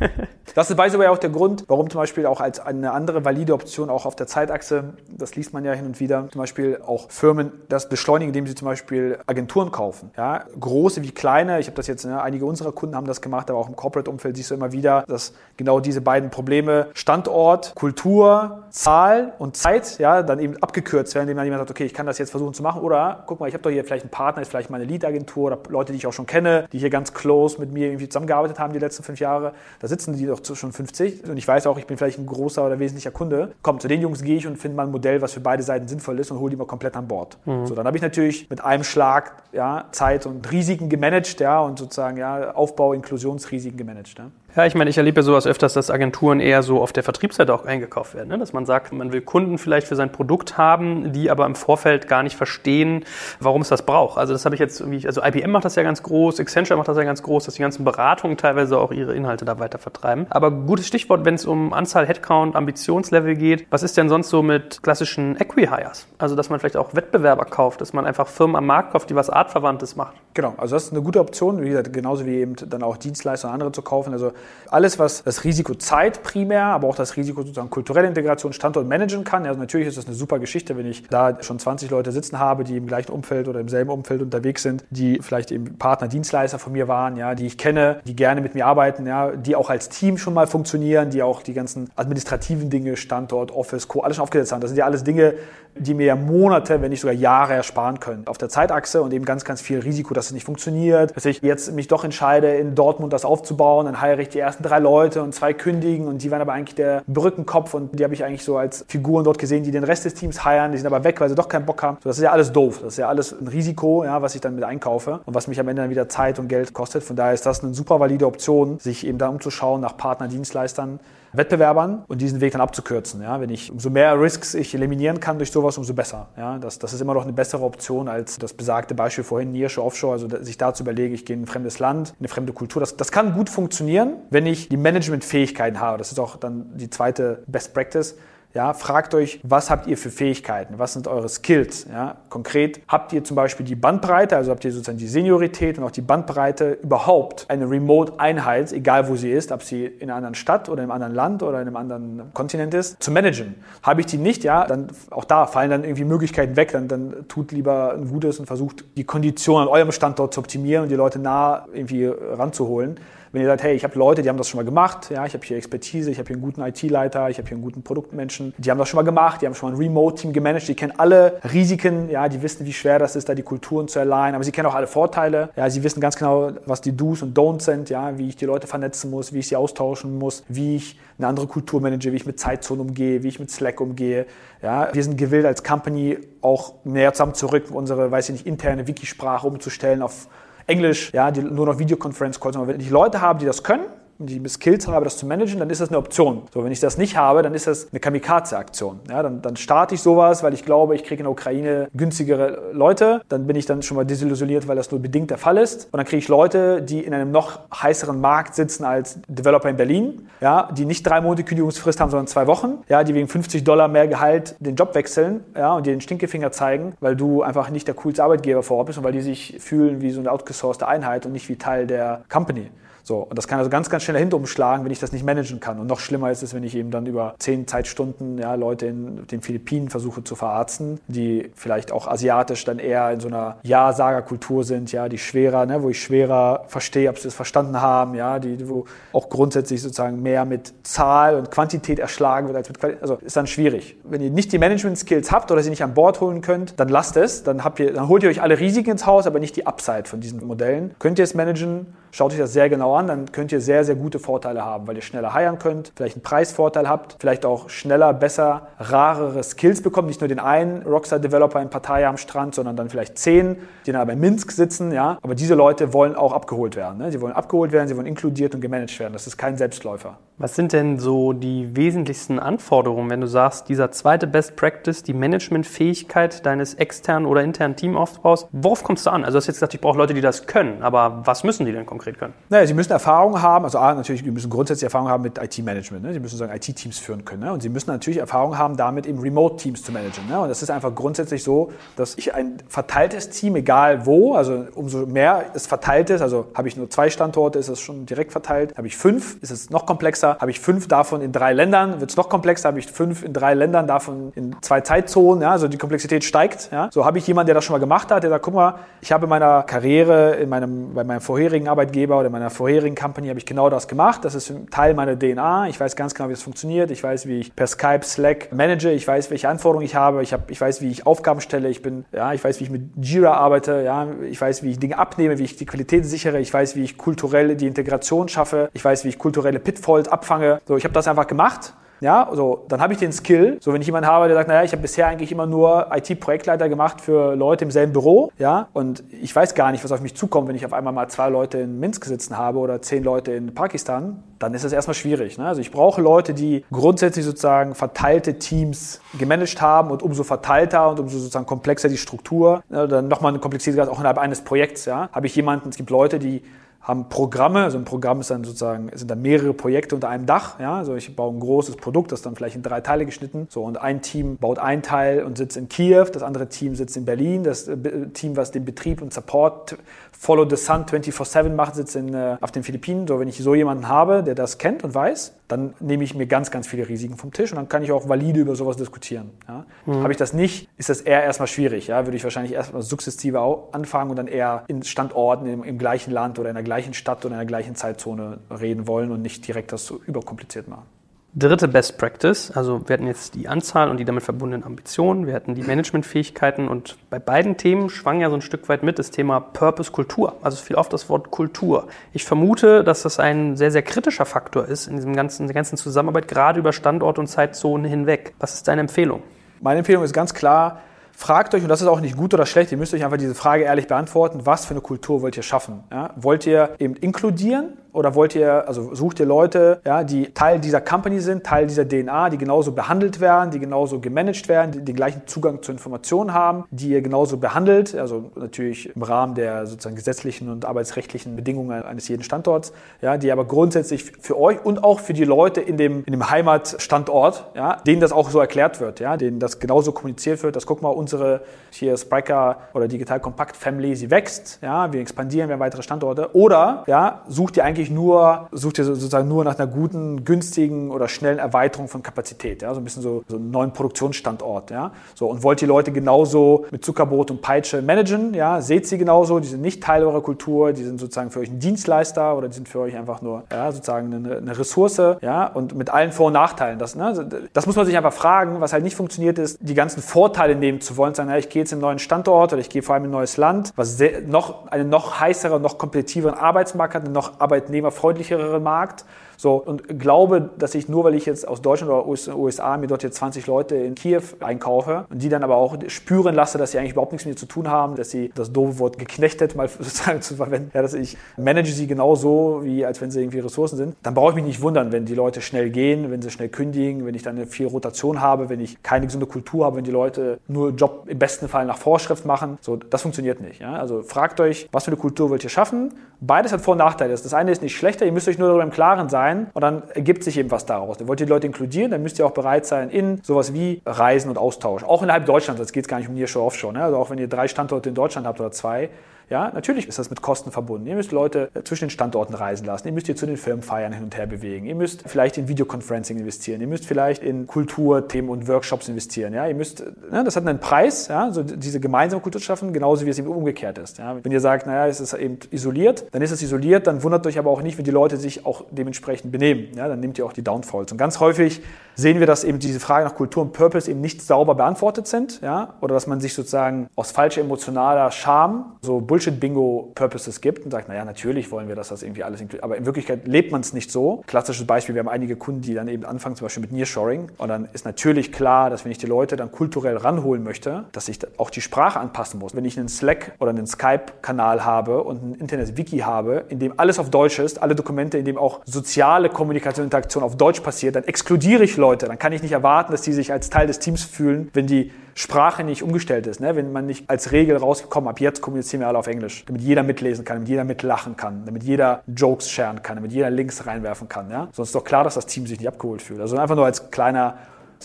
[0.54, 3.24] Das, ist by the way auch der Grund, warum zum Beispiel auch als eine andere
[3.24, 6.80] valide Option auch auf der Zeitachse, das liest man ja hin und wieder, zum Beispiel
[6.84, 10.10] auch Firmen das beschleunigen, indem sie zum Beispiel Agenturen kaufen.
[10.16, 13.48] Ja, große wie kleine, ich habe das jetzt, ne, einige unserer Kunden haben das gemacht,
[13.48, 18.64] aber auch im Corporate-Umfeld siehst du immer wieder, dass genau diese beiden Probleme Standort, Kultur,
[18.70, 22.06] Zahl und Zeit, ja, dann eben abgekürzt werden, indem dann jemand sagt, okay, ich kann
[22.06, 24.42] das jetzt versuchen zu machen oder guck mal, ich habe doch hier vielleicht einen Partner,
[24.42, 27.60] ist vielleicht meine Lead-Agentur oder Leute, die ich auch schon kenne, die hier ganz close
[27.60, 29.52] mit mir irgendwie zusammengearbeitet haben die letzten fünf Jahre.
[29.80, 32.64] Da sitzen die doch schon 50 und ich weiß auch, ich bin vielleicht ein großer
[32.64, 33.52] oder wesentlicher Kunde.
[33.62, 35.88] Komm, zu den Jungs gehe ich und finde mal ein Modell, was für beide Seiten
[35.88, 37.38] sinnvoll ist und hole die mal komplett an Bord.
[37.44, 37.66] Mhm.
[37.66, 41.78] So, dann habe ich natürlich mit einem Schlag ja, Zeit und Risiken gemanagt ja, und
[41.78, 44.18] sozusagen ja, Aufbau, Inklusionsrisiken gemanagt.
[44.18, 44.30] Ja.
[44.56, 47.64] Ja, ich meine, ich erlebe sowas öfters, dass Agenturen eher so auf der Vertriebsseite auch
[47.64, 48.28] eingekauft werden.
[48.30, 48.38] Ne?
[48.38, 52.08] Dass man sagt, man will Kunden vielleicht für sein Produkt haben, die aber im Vorfeld
[52.08, 53.04] gar nicht verstehen,
[53.38, 54.18] warum es das braucht.
[54.18, 56.88] Also das habe ich jetzt irgendwie, also IBM macht das ja ganz groß, Accenture macht
[56.88, 60.26] das ja ganz groß, dass die ganzen Beratungen teilweise auch ihre Inhalte da weiter vertreiben.
[60.30, 63.66] Aber gutes Stichwort, wenn es um Anzahl Headcount, Ambitionslevel geht.
[63.70, 66.08] Was ist denn sonst so mit klassischen Equi-Hires?
[66.18, 69.14] Also dass man vielleicht auch Wettbewerber kauft, dass man einfach Firmen am Markt kauft, die
[69.14, 70.16] was Artverwandtes macht.
[70.34, 73.48] Genau, also das ist eine gute Option, wie gesagt, genauso wie eben dann auch Dienstleister
[73.48, 74.12] und andere zu kaufen.
[74.12, 74.32] Also
[74.70, 79.24] alles, was das Risiko Zeit primär, aber auch das Risiko sozusagen kulturelle Integration, Standort managen
[79.24, 79.44] kann.
[79.46, 82.64] Also natürlich ist das eine super Geschichte, wenn ich da schon 20 Leute sitzen habe,
[82.64, 86.58] die im gleichen Umfeld oder im selben Umfeld unterwegs sind, die vielleicht eben Partner, Dienstleister
[86.58, 89.70] von mir waren, ja, die ich kenne, die gerne mit mir arbeiten, ja, die auch
[89.70, 94.00] als Team schon mal funktionieren, die auch die ganzen administrativen Dinge, Standort, Office, Co.
[94.00, 94.60] alles schon aufgesetzt haben.
[94.60, 95.34] Das sind ja alles Dinge,
[95.76, 98.26] die mir Monate, wenn nicht sogar Jahre ersparen können.
[98.26, 101.16] Auf der Zeitachse und eben ganz, ganz viel Risiko, dass es nicht funktioniert.
[101.16, 104.62] Dass ich jetzt mich doch entscheide, in Dortmund das aufzubauen, dann heire ich die ersten
[104.62, 108.14] drei Leute und zwei kündigen und die waren aber eigentlich der Brückenkopf und die habe
[108.14, 110.86] ich eigentlich so als Figuren dort gesehen, die den Rest des Teams heiern, die sind
[110.86, 111.98] aber weg, weil sie doch keinen Bock haben.
[112.02, 112.80] So, das ist ja alles doof.
[112.82, 115.60] Das ist ja alles ein Risiko, ja, was ich dann mit einkaufe und was mich
[115.60, 117.02] am Ende dann wieder Zeit und Geld kostet.
[117.02, 121.00] Von daher ist das eine super valide Option, sich eben da umzuschauen nach Partnerdienstleistern
[121.32, 123.22] Wettbewerbern und diesen Weg dann abzukürzen.
[123.22, 123.40] Ja?
[123.40, 126.28] Wenn ich umso mehr Risks ich eliminieren kann durch sowas, umso besser.
[126.36, 126.58] Ja?
[126.58, 130.14] Das, das ist immer noch eine bessere Option als das besagte Beispiel vorhin, Niersche Offshore,
[130.14, 132.80] also sich da zu überlegen, ich gehe in ein fremdes Land, in eine fremde Kultur.
[132.80, 135.98] Das, das kann gut funktionieren, wenn ich die Managementfähigkeiten habe.
[135.98, 138.16] Das ist auch dann die zweite Best Practice
[138.52, 140.78] ja, fragt euch, was habt ihr für Fähigkeiten?
[140.78, 141.86] Was sind eure Skills?
[141.88, 145.84] Ja, konkret habt ihr zum Beispiel die Bandbreite, also habt ihr sozusagen die Seniorität und
[145.84, 150.34] auch die Bandbreite überhaupt eine Remote-Einheit, egal wo sie ist, ob sie in einer anderen
[150.34, 153.54] Stadt oder einem anderen Land oder in einem anderen Kontinent ist, zu managen.
[153.84, 156.72] Habe ich die nicht, ja, dann auch da fallen dann irgendwie Möglichkeiten weg.
[156.72, 160.84] Dann, dann tut lieber ein Gutes und versucht die Kondition an eurem Standort zu optimieren
[160.84, 162.98] und die Leute nah irgendwie ranzuholen.
[163.32, 165.34] Wenn ihr sagt, hey, ich habe Leute, die haben das schon mal gemacht, ja, ich
[165.34, 168.52] habe hier Expertise, ich habe hier einen guten IT-Leiter, ich habe hier einen guten Produktmenschen,
[168.58, 170.94] die haben das schon mal gemacht, die haben schon mal ein Remote-Team gemanagt, die kennen
[170.96, 174.42] alle Risiken, ja, die wissen, wie schwer das ist, da die Kulturen zu alignen, aber
[174.42, 177.66] sie kennen auch alle Vorteile, ja, sie wissen ganz genau, was die Do's und Don'ts
[177.66, 180.98] sind, ja, wie ich die Leute vernetzen muss, wie ich sie austauschen muss, wie ich
[181.16, 184.26] eine andere Kultur manage, wie ich mit Zeitzonen umgehe, wie ich mit Slack umgehe,
[184.60, 188.88] ja, wir sind gewillt als Company auch näher zusammen zurück, unsere, weiß ich nicht, interne
[188.88, 190.26] Wikisprache umzustellen auf
[190.70, 192.56] Englisch, ja, die nur noch Videoconference-Calls.
[192.66, 193.84] Wenn ich Leute habe, die das können,
[194.26, 196.42] die Skills habe, das zu managen, dann ist das eine Option.
[196.52, 199.00] So, wenn ich das nicht habe, dann ist das eine Kamikaze-Aktion.
[199.08, 202.70] Ja, dann, dann starte ich sowas, weil ich glaube, ich kriege in der Ukraine günstigere
[202.72, 203.22] Leute.
[203.28, 205.86] Dann bin ich dann schon mal desillusioniert, weil das nur bedingt der Fall ist.
[205.86, 209.76] Und dann kriege ich Leute, die in einem noch heißeren Markt sitzen als Developer in
[209.76, 213.64] Berlin, ja, die nicht drei Monate Kündigungsfrist haben, sondern zwei Wochen, ja, die wegen 50
[213.64, 217.70] Dollar mehr Gehalt den Job wechseln ja, und dir den Stinkefinger zeigen, weil du einfach
[217.70, 220.30] nicht der coolste Arbeitgeber vor Ort bist und weil die sich fühlen wie so eine
[220.30, 222.70] outgesourcete Einheit und nicht wie Teil der Company.
[223.10, 225.58] So, und das kann also ganz, ganz schnell dahinter umschlagen, wenn ich das nicht managen
[225.58, 225.80] kann.
[225.80, 229.26] Und noch schlimmer ist es, wenn ich eben dann über zehn Zeitstunden ja, Leute in
[229.26, 234.62] den Philippinen versuche zu verarzten, die vielleicht auch asiatisch dann eher in so einer Ja-Sager-Kultur
[234.62, 238.38] sind, ja, die schwerer, ne, wo ich schwerer verstehe, ob sie es verstanden haben, ja,
[238.38, 243.02] die, wo auch grundsätzlich sozusagen mehr mit Zahl und Quantität erschlagen wird als mit Qualität.
[243.02, 243.96] Also ist dann schwierig.
[244.04, 247.16] Wenn ihr nicht die Management-Skills habt oder sie nicht an Bord holen könnt, dann lasst
[247.16, 247.42] es.
[247.42, 250.04] Dann, habt ihr, dann holt ihr euch alle Risiken ins Haus, aber nicht die Upside
[250.04, 250.94] von diesen Modellen.
[251.00, 251.86] Könnt ihr es managen?
[252.12, 254.96] Schaut euch das sehr genau an, dann könnt ihr sehr, sehr gute Vorteile haben, weil
[254.96, 260.08] ihr schneller heiern könnt, vielleicht einen Preisvorteil habt, vielleicht auch schneller, besser, rarere Skills bekommt.
[260.08, 264.00] Nicht nur den einen Rockstar-Developer in Pattaya am Strand, sondern dann vielleicht zehn, die dann
[264.00, 264.92] aber in Minsk sitzen.
[264.92, 265.18] Ja?
[265.22, 266.98] Aber diese Leute wollen auch abgeholt werden.
[266.98, 267.12] Ne?
[267.12, 269.12] Sie wollen abgeholt werden, sie wollen inkludiert und gemanagt werden.
[269.12, 270.18] Das ist kein Selbstläufer.
[270.40, 275.12] Was sind denn so die wesentlichsten Anforderungen, wenn du sagst, dieser zweite Best Practice, die
[275.12, 279.22] Managementfähigkeit deines externen oder internen Teamaufbaus, worauf kommst du an?
[279.22, 281.72] Also du hast jetzt gesagt, ich brauche Leute, die das können, aber was müssen die
[281.72, 282.32] denn konkret können?
[282.48, 286.04] Naja, sie müssen Erfahrung haben, also A, natürlich, sie müssen grundsätzlich Erfahrung haben mit IT-Management.
[286.04, 286.14] Ne?
[286.14, 287.42] Sie müssen sagen, IT-Teams führen können.
[287.42, 287.52] Ne?
[287.52, 290.26] Und sie müssen natürlich Erfahrung haben, damit eben Remote-Teams zu managen.
[290.26, 290.40] Ne?
[290.40, 295.04] Und das ist einfach grundsätzlich so, dass ich ein verteiltes Team, egal wo, also umso
[295.04, 298.78] mehr es verteilt ist, also habe ich nur zwei Standorte, ist es schon direkt verteilt.
[298.78, 300.40] Habe ich fünf, ist es noch komplexer komplexer.
[300.40, 302.68] Habe ich fünf davon in drei Ländern, wird es noch komplexer.
[302.68, 305.42] Habe ich fünf in drei Ländern, davon in zwei Zeitzonen.
[305.42, 306.70] Ja, also die Komplexität steigt.
[306.72, 306.88] Ja.
[306.92, 309.12] So habe ich jemanden, der das schon mal gemacht hat, der sagt, guck mal, ich
[309.12, 313.38] habe in meiner Karriere, in meinem, bei meinem vorherigen Arbeitgeber oder meiner vorherigen Company habe
[313.38, 314.24] ich genau das gemacht.
[314.24, 315.68] Das ist Teil meiner DNA.
[315.68, 316.90] Ich weiß ganz genau, wie es funktioniert.
[316.90, 318.90] Ich weiß, wie ich per Skype, Slack manage.
[318.90, 320.22] Ich weiß, welche Anforderungen ich habe.
[320.22, 321.68] Ich, hab, ich weiß, wie ich Aufgaben stelle.
[321.68, 323.82] Ich bin, ja, ich weiß, wie ich mit Jira arbeite.
[323.84, 326.40] Ja, ich weiß, wie ich Dinge abnehme, wie ich die Qualität sichere.
[326.40, 328.70] Ich weiß, wie ich kulturell die Integration schaffe.
[328.72, 330.60] Ich weiß, wie ich kulturelle Pitfalls ab abfange.
[330.66, 331.74] So, ich habe das einfach gemacht.
[332.00, 333.58] Ja, so, dann habe ich den Skill.
[333.60, 336.68] So, wenn ich jemanden habe, der sagt, naja, ich habe bisher eigentlich immer nur IT-Projektleiter
[336.68, 340.14] gemacht für Leute im selben Büro, ja, und ich weiß gar nicht, was auf mich
[340.14, 343.32] zukommt, wenn ich auf einmal mal zwei Leute in Minsk sitzen habe oder zehn Leute
[343.32, 345.36] in Pakistan, dann ist es erstmal schwierig.
[345.36, 345.46] Ne?
[345.46, 351.00] Also ich brauche Leute, die grundsätzlich sozusagen verteilte Teams gemanagt haben und umso verteilter und
[351.00, 355.10] umso sozusagen komplexer die Struktur, ne, dann nochmal eine Komplexität auch innerhalb eines Projekts, ja,
[355.12, 356.42] habe ich jemanden, es gibt Leute, die
[356.80, 360.58] haben Programme, also ein Programm ist dann sozusagen, sind dann mehrere Projekte unter einem Dach,
[360.58, 363.62] ja, also ich baue ein großes Produkt, das dann vielleicht in drei Teile geschnitten, so
[363.64, 367.04] und ein Team baut ein Teil und sitzt in Kiew, das andere Team sitzt in
[367.04, 367.76] Berlin, das äh,
[368.14, 369.76] Team, was den Betrieb und Support
[370.22, 373.54] Follow the Sun 24/7 macht, sitzt in, äh, auf den Philippinen, so wenn ich so
[373.54, 377.16] jemanden habe, der das kennt und weiß, dann nehme ich mir ganz, ganz viele Risiken
[377.16, 379.30] vom Tisch und dann kann ich auch valide über sowas diskutieren.
[379.48, 379.64] Ja.
[379.86, 380.02] Mhm.
[380.02, 383.40] Habe ich das nicht, ist das eher erstmal schwierig, ja, würde ich wahrscheinlich erstmal sukzessive
[383.72, 387.24] anfangen und dann eher in Standorten im, im gleichen Land oder in der gleichen Stadt
[387.24, 390.84] oder in der gleichen Zeitzone reden wollen und nicht direkt das so überkompliziert machen.
[391.32, 395.34] Dritte Best Practice, also wir hatten jetzt die Anzahl und die damit verbundenen Ambitionen, wir
[395.34, 399.12] hatten die Managementfähigkeiten und bei beiden Themen schwang ja so ein Stück weit mit das
[399.12, 400.34] Thema Purpose Kultur.
[400.42, 401.86] Also es fiel oft das Wort Kultur.
[402.12, 405.76] Ich vermute, dass das ein sehr, sehr kritischer Faktor ist in diesem ganzen, der ganzen
[405.76, 408.34] Zusammenarbeit, gerade über Standort und Zeitzonen hinweg.
[408.40, 409.22] Was ist deine Empfehlung?
[409.60, 410.80] Meine Empfehlung ist ganz klar,
[411.12, 413.36] fragt euch, und das ist auch nicht gut oder schlecht, ihr müsst euch einfach diese
[413.36, 415.84] Frage ehrlich beantworten, was für eine Kultur wollt ihr schaffen?
[415.92, 416.10] Ja?
[416.16, 417.74] Wollt ihr eben inkludieren?
[417.92, 421.88] Oder wollt ihr, also sucht ihr Leute, ja, die Teil dieser Company sind, Teil dieser
[421.88, 426.32] DNA, die genauso behandelt werden, die genauso gemanagt werden, die den gleichen Zugang zu Informationen
[426.32, 431.82] haben, die ihr genauso behandelt, also natürlich im Rahmen der sozusagen gesetzlichen und arbeitsrechtlichen Bedingungen
[431.82, 435.76] eines jeden Standorts, ja, die aber grundsätzlich für euch und auch für die Leute in
[435.76, 439.92] dem, in dem Heimatstandort, ja, denen das auch so erklärt wird, ja, denen das genauso
[439.92, 444.92] kommuniziert wird, dass guck mal, unsere hier Spriker oder Digital Compact Family, sie wächst, ja,
[444.92, 446.34] wir expandieren, wir haben weitere Standorte.
[446.34, 451.08] Oder ja, sucht ihr eigentlich nur, sucht ihr sozusagen nur nach einer guten, günstigen oder
[451.08, 454.90] schnellen Erweiterung von Kapazität, ja, so ein bisschen so, so einen neuen Produktionsstandort, ja.
[455.14, 459.38] So, und wollt die Leute genauso mit Zuckerbrot und Peitsche managen, ja, seht sie genauso,
[459.38, 462.54] die sind nicht Teil eurer Kultur, die sind sozusagen für euch ein Dienstleister oder die
[462.54, 466.26] sind für euch einfach nur, ja, sozusagen eine, eine Ressource, ja, und mit allen Vor-
[466.26, 466.78] und Nachteilen.
[466.78, 470.02] Das, ne, das muss man sich einfach fragen, was halt nicht funktioniert ist, die ganzen
[470.02, 472.68] Vorteile nehmen zu wollen, sagen, ja, ich gehe jetzt in einen neuen Standort oder ich
[472.68, 476.34] gehe vor allem in ein neues Land, was sehr, noch, einen noch heißeren, noch kompetitiveren
[476.34, 477.40] Arbeitsmarkt hat, einen noch
[477.70, 479.04] arbeitnehmerfreundlicheren Markt
[479.40, 483.02] so, und glaube, dass ich nur, weil ich jetzt aus Deutschland oder USA mir dort
[483.02, 486.78] jetzt 20 Leute in Kiew einkaufe und die dann aber auch spüren lasse, dass sie
[486.78, 489.66] eigentlich überhaupt nichts mit mir zu tun haben, dass sie das doofe Wort geknechtet mal
[489.78, 493.78] sozusagen zu verwenden, ja, dass ich manage sie genauso, wie als wenn sie irgendwie Ressourcen
[493.78, 496.50] sind, dann brauche ich mich nicht wundern, wenn die Leute schnell gehen, wenn sie schnell
[496.50, 499.84] kündigen, wenn ich dann eine viel Rotation habe, wenn ich keine gesunde Kultur habe, wenn
[499.84, 502.58] die Leute nur Job im besten Fall nach Vorschrift machen.
[502.60, 503.62] So, das funktioniert nicht.
[503.62, 503.76] Ja?
[503.76, 505.94] Also fragt euch, was für eine Kultur wollt ihr schaffen?
[506.20, 507.12] Beides hat Vor- und Nachteile.
[507.12, 509.62] Das eine ist nicht schlechter, ihr müsst euch nur darüber im Klaren sein, sein und
[509.62, 510.98] dann ergibt sich eben was daraus.
[510.98, 513.82] Dann wollt ihr die Leute inkludieren, dann müsst ihr auch bereit sein in sowas wie
[513.86, 514.84] Reisen und Austausch.
[514.84, 516.74] Auch innerhalb Deutschlands, jetzt geht es gar nicht um Nearshore Offshore.
[516.74, 516.82] Ne?
[516.82, 518.90] Also auch wenn ihr drei Standorte in Deutschland habt oder zwei,
[519.30, 520.88] ja, natürlich ist das mit Kosten verbunden.
[520.88, 522.88] Ihr müsst Leute zwischen den Standorten reisen lassen.
[522.88, 524.66] Ihr müsst ihr zu den Firmenfeiern hin und her bewegen.
[524.66, 526.60] Ihr müsst vielleicht in Videoconferencing investieren.
[526.60, 529.32] Ihr müsst vielleicht in Kulturthemen und Workshops investieren.
[529.32, 533.06] Ja, ihr müsst, ne, das hat einen Preis, ja, so diese gemeinsame Kultur schaffen, genauso
[533.06, 533.98] wie es eben umgekehrt ist.
[533.98, 534.16] Ja.
[534.20, 537.38] Wenn ihr sagt, naja, es ist eben isoliert, dann ist es isoliert, dann wundert euch
[537.38, 539.68] aber auch nicht, wenn die Leute sich auch dementsprechend benehmen.
[539.76, 540.90] Ja, dann nehmt ihr auch die Downfalls.
[540.90, 541.62] Und ganz häufig
[541.94, 545.40] sehen wir, dass eben diese Frage nach Kultur und Purpose eben nicht sauber beantwortet sind,
[545.40, 550.70] ja, oder dass man sich sozusagen aus falscher emotionaler Scham so Bullshit Bullshit-Bingo-Purposes gibt und
[550.70, 552.64] sagt, naja, natürlich wollen wir, dass das irgendwie alles inkludiert.
[552.64, 554.22] Aber in Wirklichkeit lebt man es nicht so.
[554.26, 557.30] Klassisches Beispiel, wir haben einige Kunden, die dann eben anfangen, zum Beispiel mit Nearshoring.
[557.36, 561.08] Und dann ist natürlich klar, dass wenn ich die Leute dann kulturell ranholen möchte, dass
[561.08, 562.54] ich auch die Sprache anpassen muss.
[562.54, 566.98] Wenn ich einen Slack oder einen Skype-Kanal habe und ein Internet-Wiki habe, in dem alles
[566.98, 570.96] auf Deutsch ist, alle Dokumente, in dem auch soziale Kommunikation, und Interaktion auf Deutsch passiert,
[570.96, 572.06] dann exkludiere ich Leute.
[572.06, 574.90] Dann kann ich nicht erwarten, dass die sich als Teil des Teams fühlen, wenn die
[575.20, 576.56] Sprache nicht umgestellt ist, ne?
[576.56, 579.82] wenn man nicht als Regel rausgekommen, ab jetzt kommunizieren wir alle auf Englisch, damit jeder
[579.82, 584.08] mitlesen kann, damit jeder mitlachen kann, damit jeder Jokes sharen kann, damit jeder Links reinwerfen
[584.08, 584.30] kann.
[584.30, 584.48] Ja?
[584.52, 586.20] Sonst ist doch klar, dass das Team sich nicht abgeholt fühlt.
[586.20, 587.36] Also einfach nur als kleiner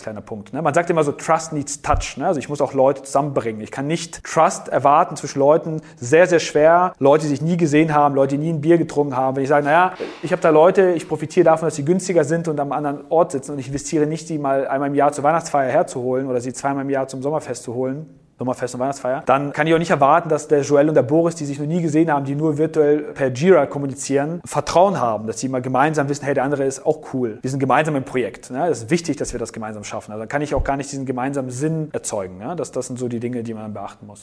[0.02, 0.52] kleiner Punkt.
[0.52, 0.62] Ne?
[0.62, 2.16] Man sagt immer so, Trust needs Touch.
[2.16, 2.26] Ne?
[2.26, 3.60] Also ich muss auch Leute zusammenbringen.
[3.60, 5.80] Ich kann nicht Trust erwarten zwischen Leuten.
[5.96, 6.92] Sehr, sehr schwer.
[6.98, 9.36] Leute, die sich nie gesehen haben, Leute, die nie ein Bier getrunken haben.
[9.36, 12.48] Wenn ich sage, naja, ich habe da Leute, ich profitiere davon, dass sie günstiger sind
[12.48, 15.24] und am anderen Ort sitzen und ich investiere nicht, die mal einmal im Jahr zur
[15.24, 18.06] Weihnachtsfeier herzuholen oder sie zweimal im Jahr zum Sommerfest zu holen,
[18.38, 21.34] Sommerfest und Weihnachtsfeier, dann kann ich auch nicht erwarten, dass der Joel und der Boris,
[21.34, 25.40] die sich noch nie gesehen haben, die nur virtuell per Jira kommunizieren, Vertrauen haben, dass
[25.40, 27.38] sie mal gemeinsam wissen, hey, der andere ist auch cool.
[27.40, 28.50] Wir sind gemeinsam im Projekt.
[28.50, 28.68] Ne?
[28.68, 30.12] Ist wichtig, dass wir das gemeinsam schaffen.
[30.12, 32.38] Also kann ich auch gar nicht diesen gemeinsamen Sinn erzeugen.
[32.38, 32.54] Ne?
[32.56, 34.22] Das, das sind so die Dinge, die man beachten muss.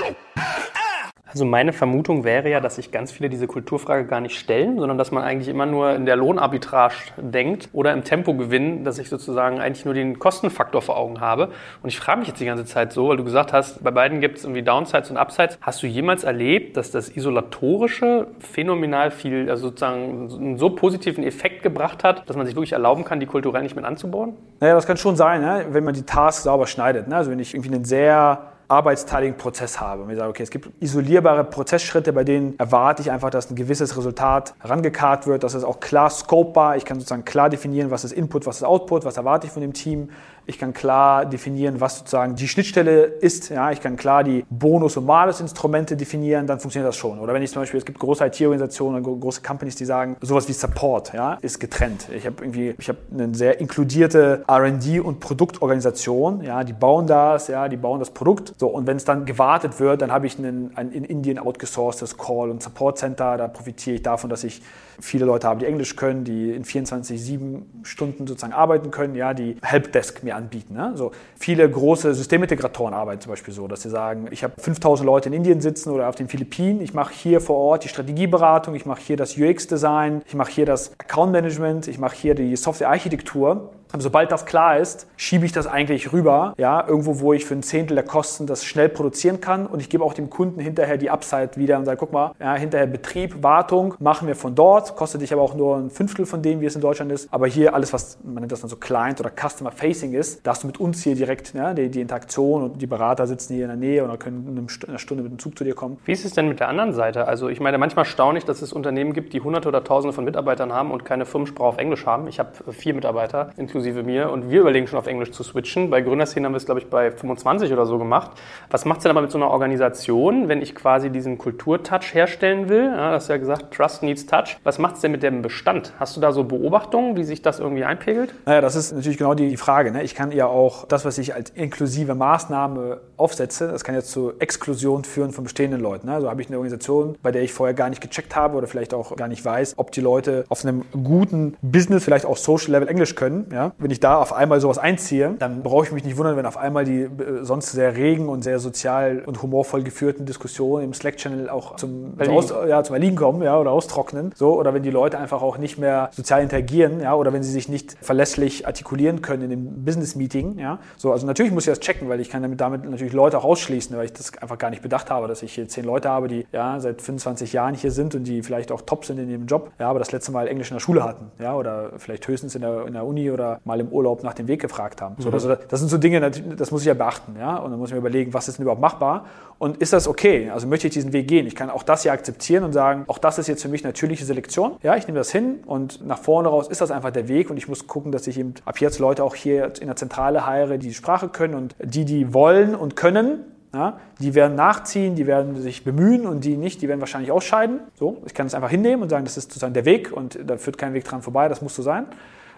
[1.31, 4.97] Also meine Vermutung wäre ja, dass sich ganz viele diese Kulturfrage gar nicht stellen, sondern
[4.97, 9.59] dass man eigentlich immer nur in der Lohnarbitrage denkt oder im Tempogewinn, dass ich sozusagen
[9.59, 11.49] eigentlich nur den Kostenfaktor vor Augen habe.
[11.81, 14.19] Und ich frage mich jetzt die ganze Zeit so, weil du gesagt hast, bei beiden
[14.19, 15.57] gibt es irgendwie Downsides und Upsides.
[15.61, 21.63] Hast du jemals erlebt, dass das Isolatorische phänomenal viel, also sozusagen einen so positiven Effekt
[21.63, 24.33] gebracht hat, dass man sich wirklich erlauben kann, die kulturell nicht mit anzubauen?
[24.59, 25.67] Naja, das kann schon sein, ne?
[25.69, 27.07] wenn man die Tasks sauber schneidet.
[27.07, 27.15] Ne?
[27.15, 30.03] Also wenn ich irgendwie einen sehr arbeitsteiligen Prozess habe.
[30.03, 33.55] Und wir sagen, okay, es gibt isolierbare Prozessschritte, bei denen erwarte ich einfach, dass ein
[33.55, 38.05] gewisses Resultat herangekarrt wird, dass es auch klar scopebar, ich kann sozusagen klar definieren, was
[38.05, 40.09] ist Input, was ist Output, was erwarte ich von dem Team.
[40.51, 43.47] Ich kann klar definieren, was sozusagen die Schnittstelle ist.
[43.47, 47.19] Ja, ich kann klar die Bonus- und Malus-Instrumente definieren, dann funktioniert das schon.
[47.19, 50.51] Oder wenn ich zum Beispiel, es gibt große IT-Organisationen, große Companies, die sagen, sowas wie
[50.51, 52.09] Support ja, ist getrennt.
[52.13, 56.41] Ich habe irgendwie, ich habe eine sehr inkludierte R&D- und Produktorganisation.
[56.43, 58.53] Ja, die bauen das, ja, die bauen das Produkt.
[58.57, 62.17] So, und wenn es dann gewartet wird, dann habe ich einen, ein in Indien outgesourcedes
[62.17, 63.37] Call- und Support Center.
[63.37, 64.61] Da profitiere ich davon, dass ich
[65.01, 69.33] viele Leute habe, die Englisch können, die in 24, 7 Stunden sozusagen arbeiten können, ja,
[69.33, 70.75] die Helpdesk mir anbieten.
[70.75, 70.93] Ne?
[70.95, 75.29] So viele große Systemintegratoren arbeiten zum Beispiel so, dass sie sagen, ich habe 5000 Leute
[75.29, 78.85] in Indien sitzen oder auf den Philippinen, ich mache hier vor Ort die Strategieberatung, ich
[78.85, 84.31] mache hier das UX-Design, ich mache hier das Account-Management, ich mache hier die Software-Architektur sobald
[84.31, 87.95] das klar ist, schiebe ich das eigentlich rüber, ja, irgendwo, wo ich für ein Zehntel
[87.95, 91.51] der Kosten das schnell produzieren kann und ich gebe auch dem Kunden hinterher die Upside
[91.55, 95.33] wieder und sage, guck mal, ja, hinterher Betrieb, Wartung machen wir von dort, kostet dich
[95.33, 97.93] aber auch nur ein Fünftel von dem, wie es in Deutschland ist, aber hier alles,
[97.93, 100.79] was man nennt das dann so Client oder Customer Facing ist, da hast du mit
[100.79, 104.03] uns hier direkt ja, die, die Interaktion und die Berater sitzen hier in der Nähe
[104.03, 105.97] oder können in einer Stunde mit dem Zug zu dir kommen.
[106.05, 107.27] Wie ist es denn mit der anderen Seite?
[107.27, 110.23] Also ich meine, manchmal staune ich, dass es Unternehmen gibt, die hunderte oder tausende von
[110.23, 112.27] Mitarbeitern haben und keine Firmensprache auf Englisch haben.
[112.27, 114.31] Ich habe vier Mitarbeiter, inklusive inklusive mir.
[114.31, 115.89] Und wir überlegen schon auf Englisch zu switchen.
[115.89, 118.31] Bei Gründerszenen haben wir es, glaube ich, bei 25 oder so gemacht.
[118.69, 122.69] Was macht es denn aber mit so einer Organisation, wenn ich quasi diesen Kulturtouch herstellen
[122.69, 122.85] will?
[122.85, 124.57] Ja, das ist ja gesagt, Trust needs Touch.
[124.63, 125.93] Was macht es denn mit dem Bestand?
[125.99, 128.33] Hast du da so Beobachtungen, wie sich das irgendwie einpegelt?
[128.45, 129.91] Naja, das ist natürlich genau die Frage.
[129.91, 130.03] Ne?
[130.03, 134.33] Ich kann ja auch das, was ich als inklusive Maßnahme aufsetze, das kann jetzt zu
[134.39, 136.07] Exklusion führen von bestehenden Leuten.
[136.07, 136.13] Ne?
[136.13, 138.93] Also habe ich eine Organisation, bei der ich vorher gar nicht gecheckt habe oder vielleicht
[138.93, 142.87] auch gar nicht weiß, ob die Leute auf einem guten Business, vielleicht auch Social Level
[142.87, 143.49] Englisch können.
[143.51, 143.70] Ja?
[143.77, 146.57] Wenn ich da auf einmal sowas einziehe, dann brauche ich mich nicht wundern, wenn auf
[146.57, 147.09] einmal die äh,
[147.43, 152.37] sonst sehr regen und sehr sozial und humorvoll geführten Diskussionen im Slack-Channel auch zum, Erliegen.
[152.37, 154.31] Aus, ja, zum Erliegen kommen ja, oder austrocknen.
[154.35, 157.51] So, oder wenn die Leute einfach auch nicht mehr sozial interagieren ja, oder wenn sie
[157.51, 160.59] sich nicht verlässlich artikulieren können in dem Business-Meeting.
[160.59, 160.79] Ja.
[160.97, 163.45] So, also natürlich muss ich das checken, weil ich kann damit, damit natürlich Leute auch
[163.45, 166.27] ausschließen, weil ich das einfach gar nicht bedacht habe, dass ich hier zehn Leute habe,
[166.27, 169.45] die ja, seit 25 Jahren hier sind und die vielleicht auch top sind in ihrem
[169.45, 172.55] Job, ja, aber das letzte Mal Englisch in der Schule hatten ja, oder vielleicht höchstens
[172.55, 175.15] in der, in der Uni oder mal im Urlaub nach dem Weg gefragt haben.
[175.19, 175.33] So, mhm.
[175.35, 177.35] also das sind so Dinge, das muss ich ja beachten.
[177.39, 177.57] Ja?
[177.57, 179.25] Und dann muss ich mir überlegen, was ist denn überhaupt machbar
[179.59, 180.49] und ist das okay?
[180.49, 181.45] Also möchte ich diesen Weg gehen?
[181.45, 184.25] Ich kann auch das ja akzeptieren und sagen, auch das ist jetzt für mich natürliche
[184.25, 184.73] Selektion.
[184.81, 187.57] Ja, ich nehme das hin und nach vorne raus ist das einfach der Weg und
[187.57, 190.79] ich muss gucken, dass ich eben ab jetzt Leute auch hier in der Zentrale heiere,
[190.79, 195.27] die die Sprache können und die, die wollen und können, ja, die werden nachziehen, die
[195.27, 197.79] werden sich bemühen und die nicht, die werden wahrscheinlich ausscheiden.
[197.95, 200.57] So, ich kann es einfach hinnehmen und sagen, das ist sozusagen der Weg und da
[200.57, 202.07] führt kein Weg dran vorbei, das muss so sein.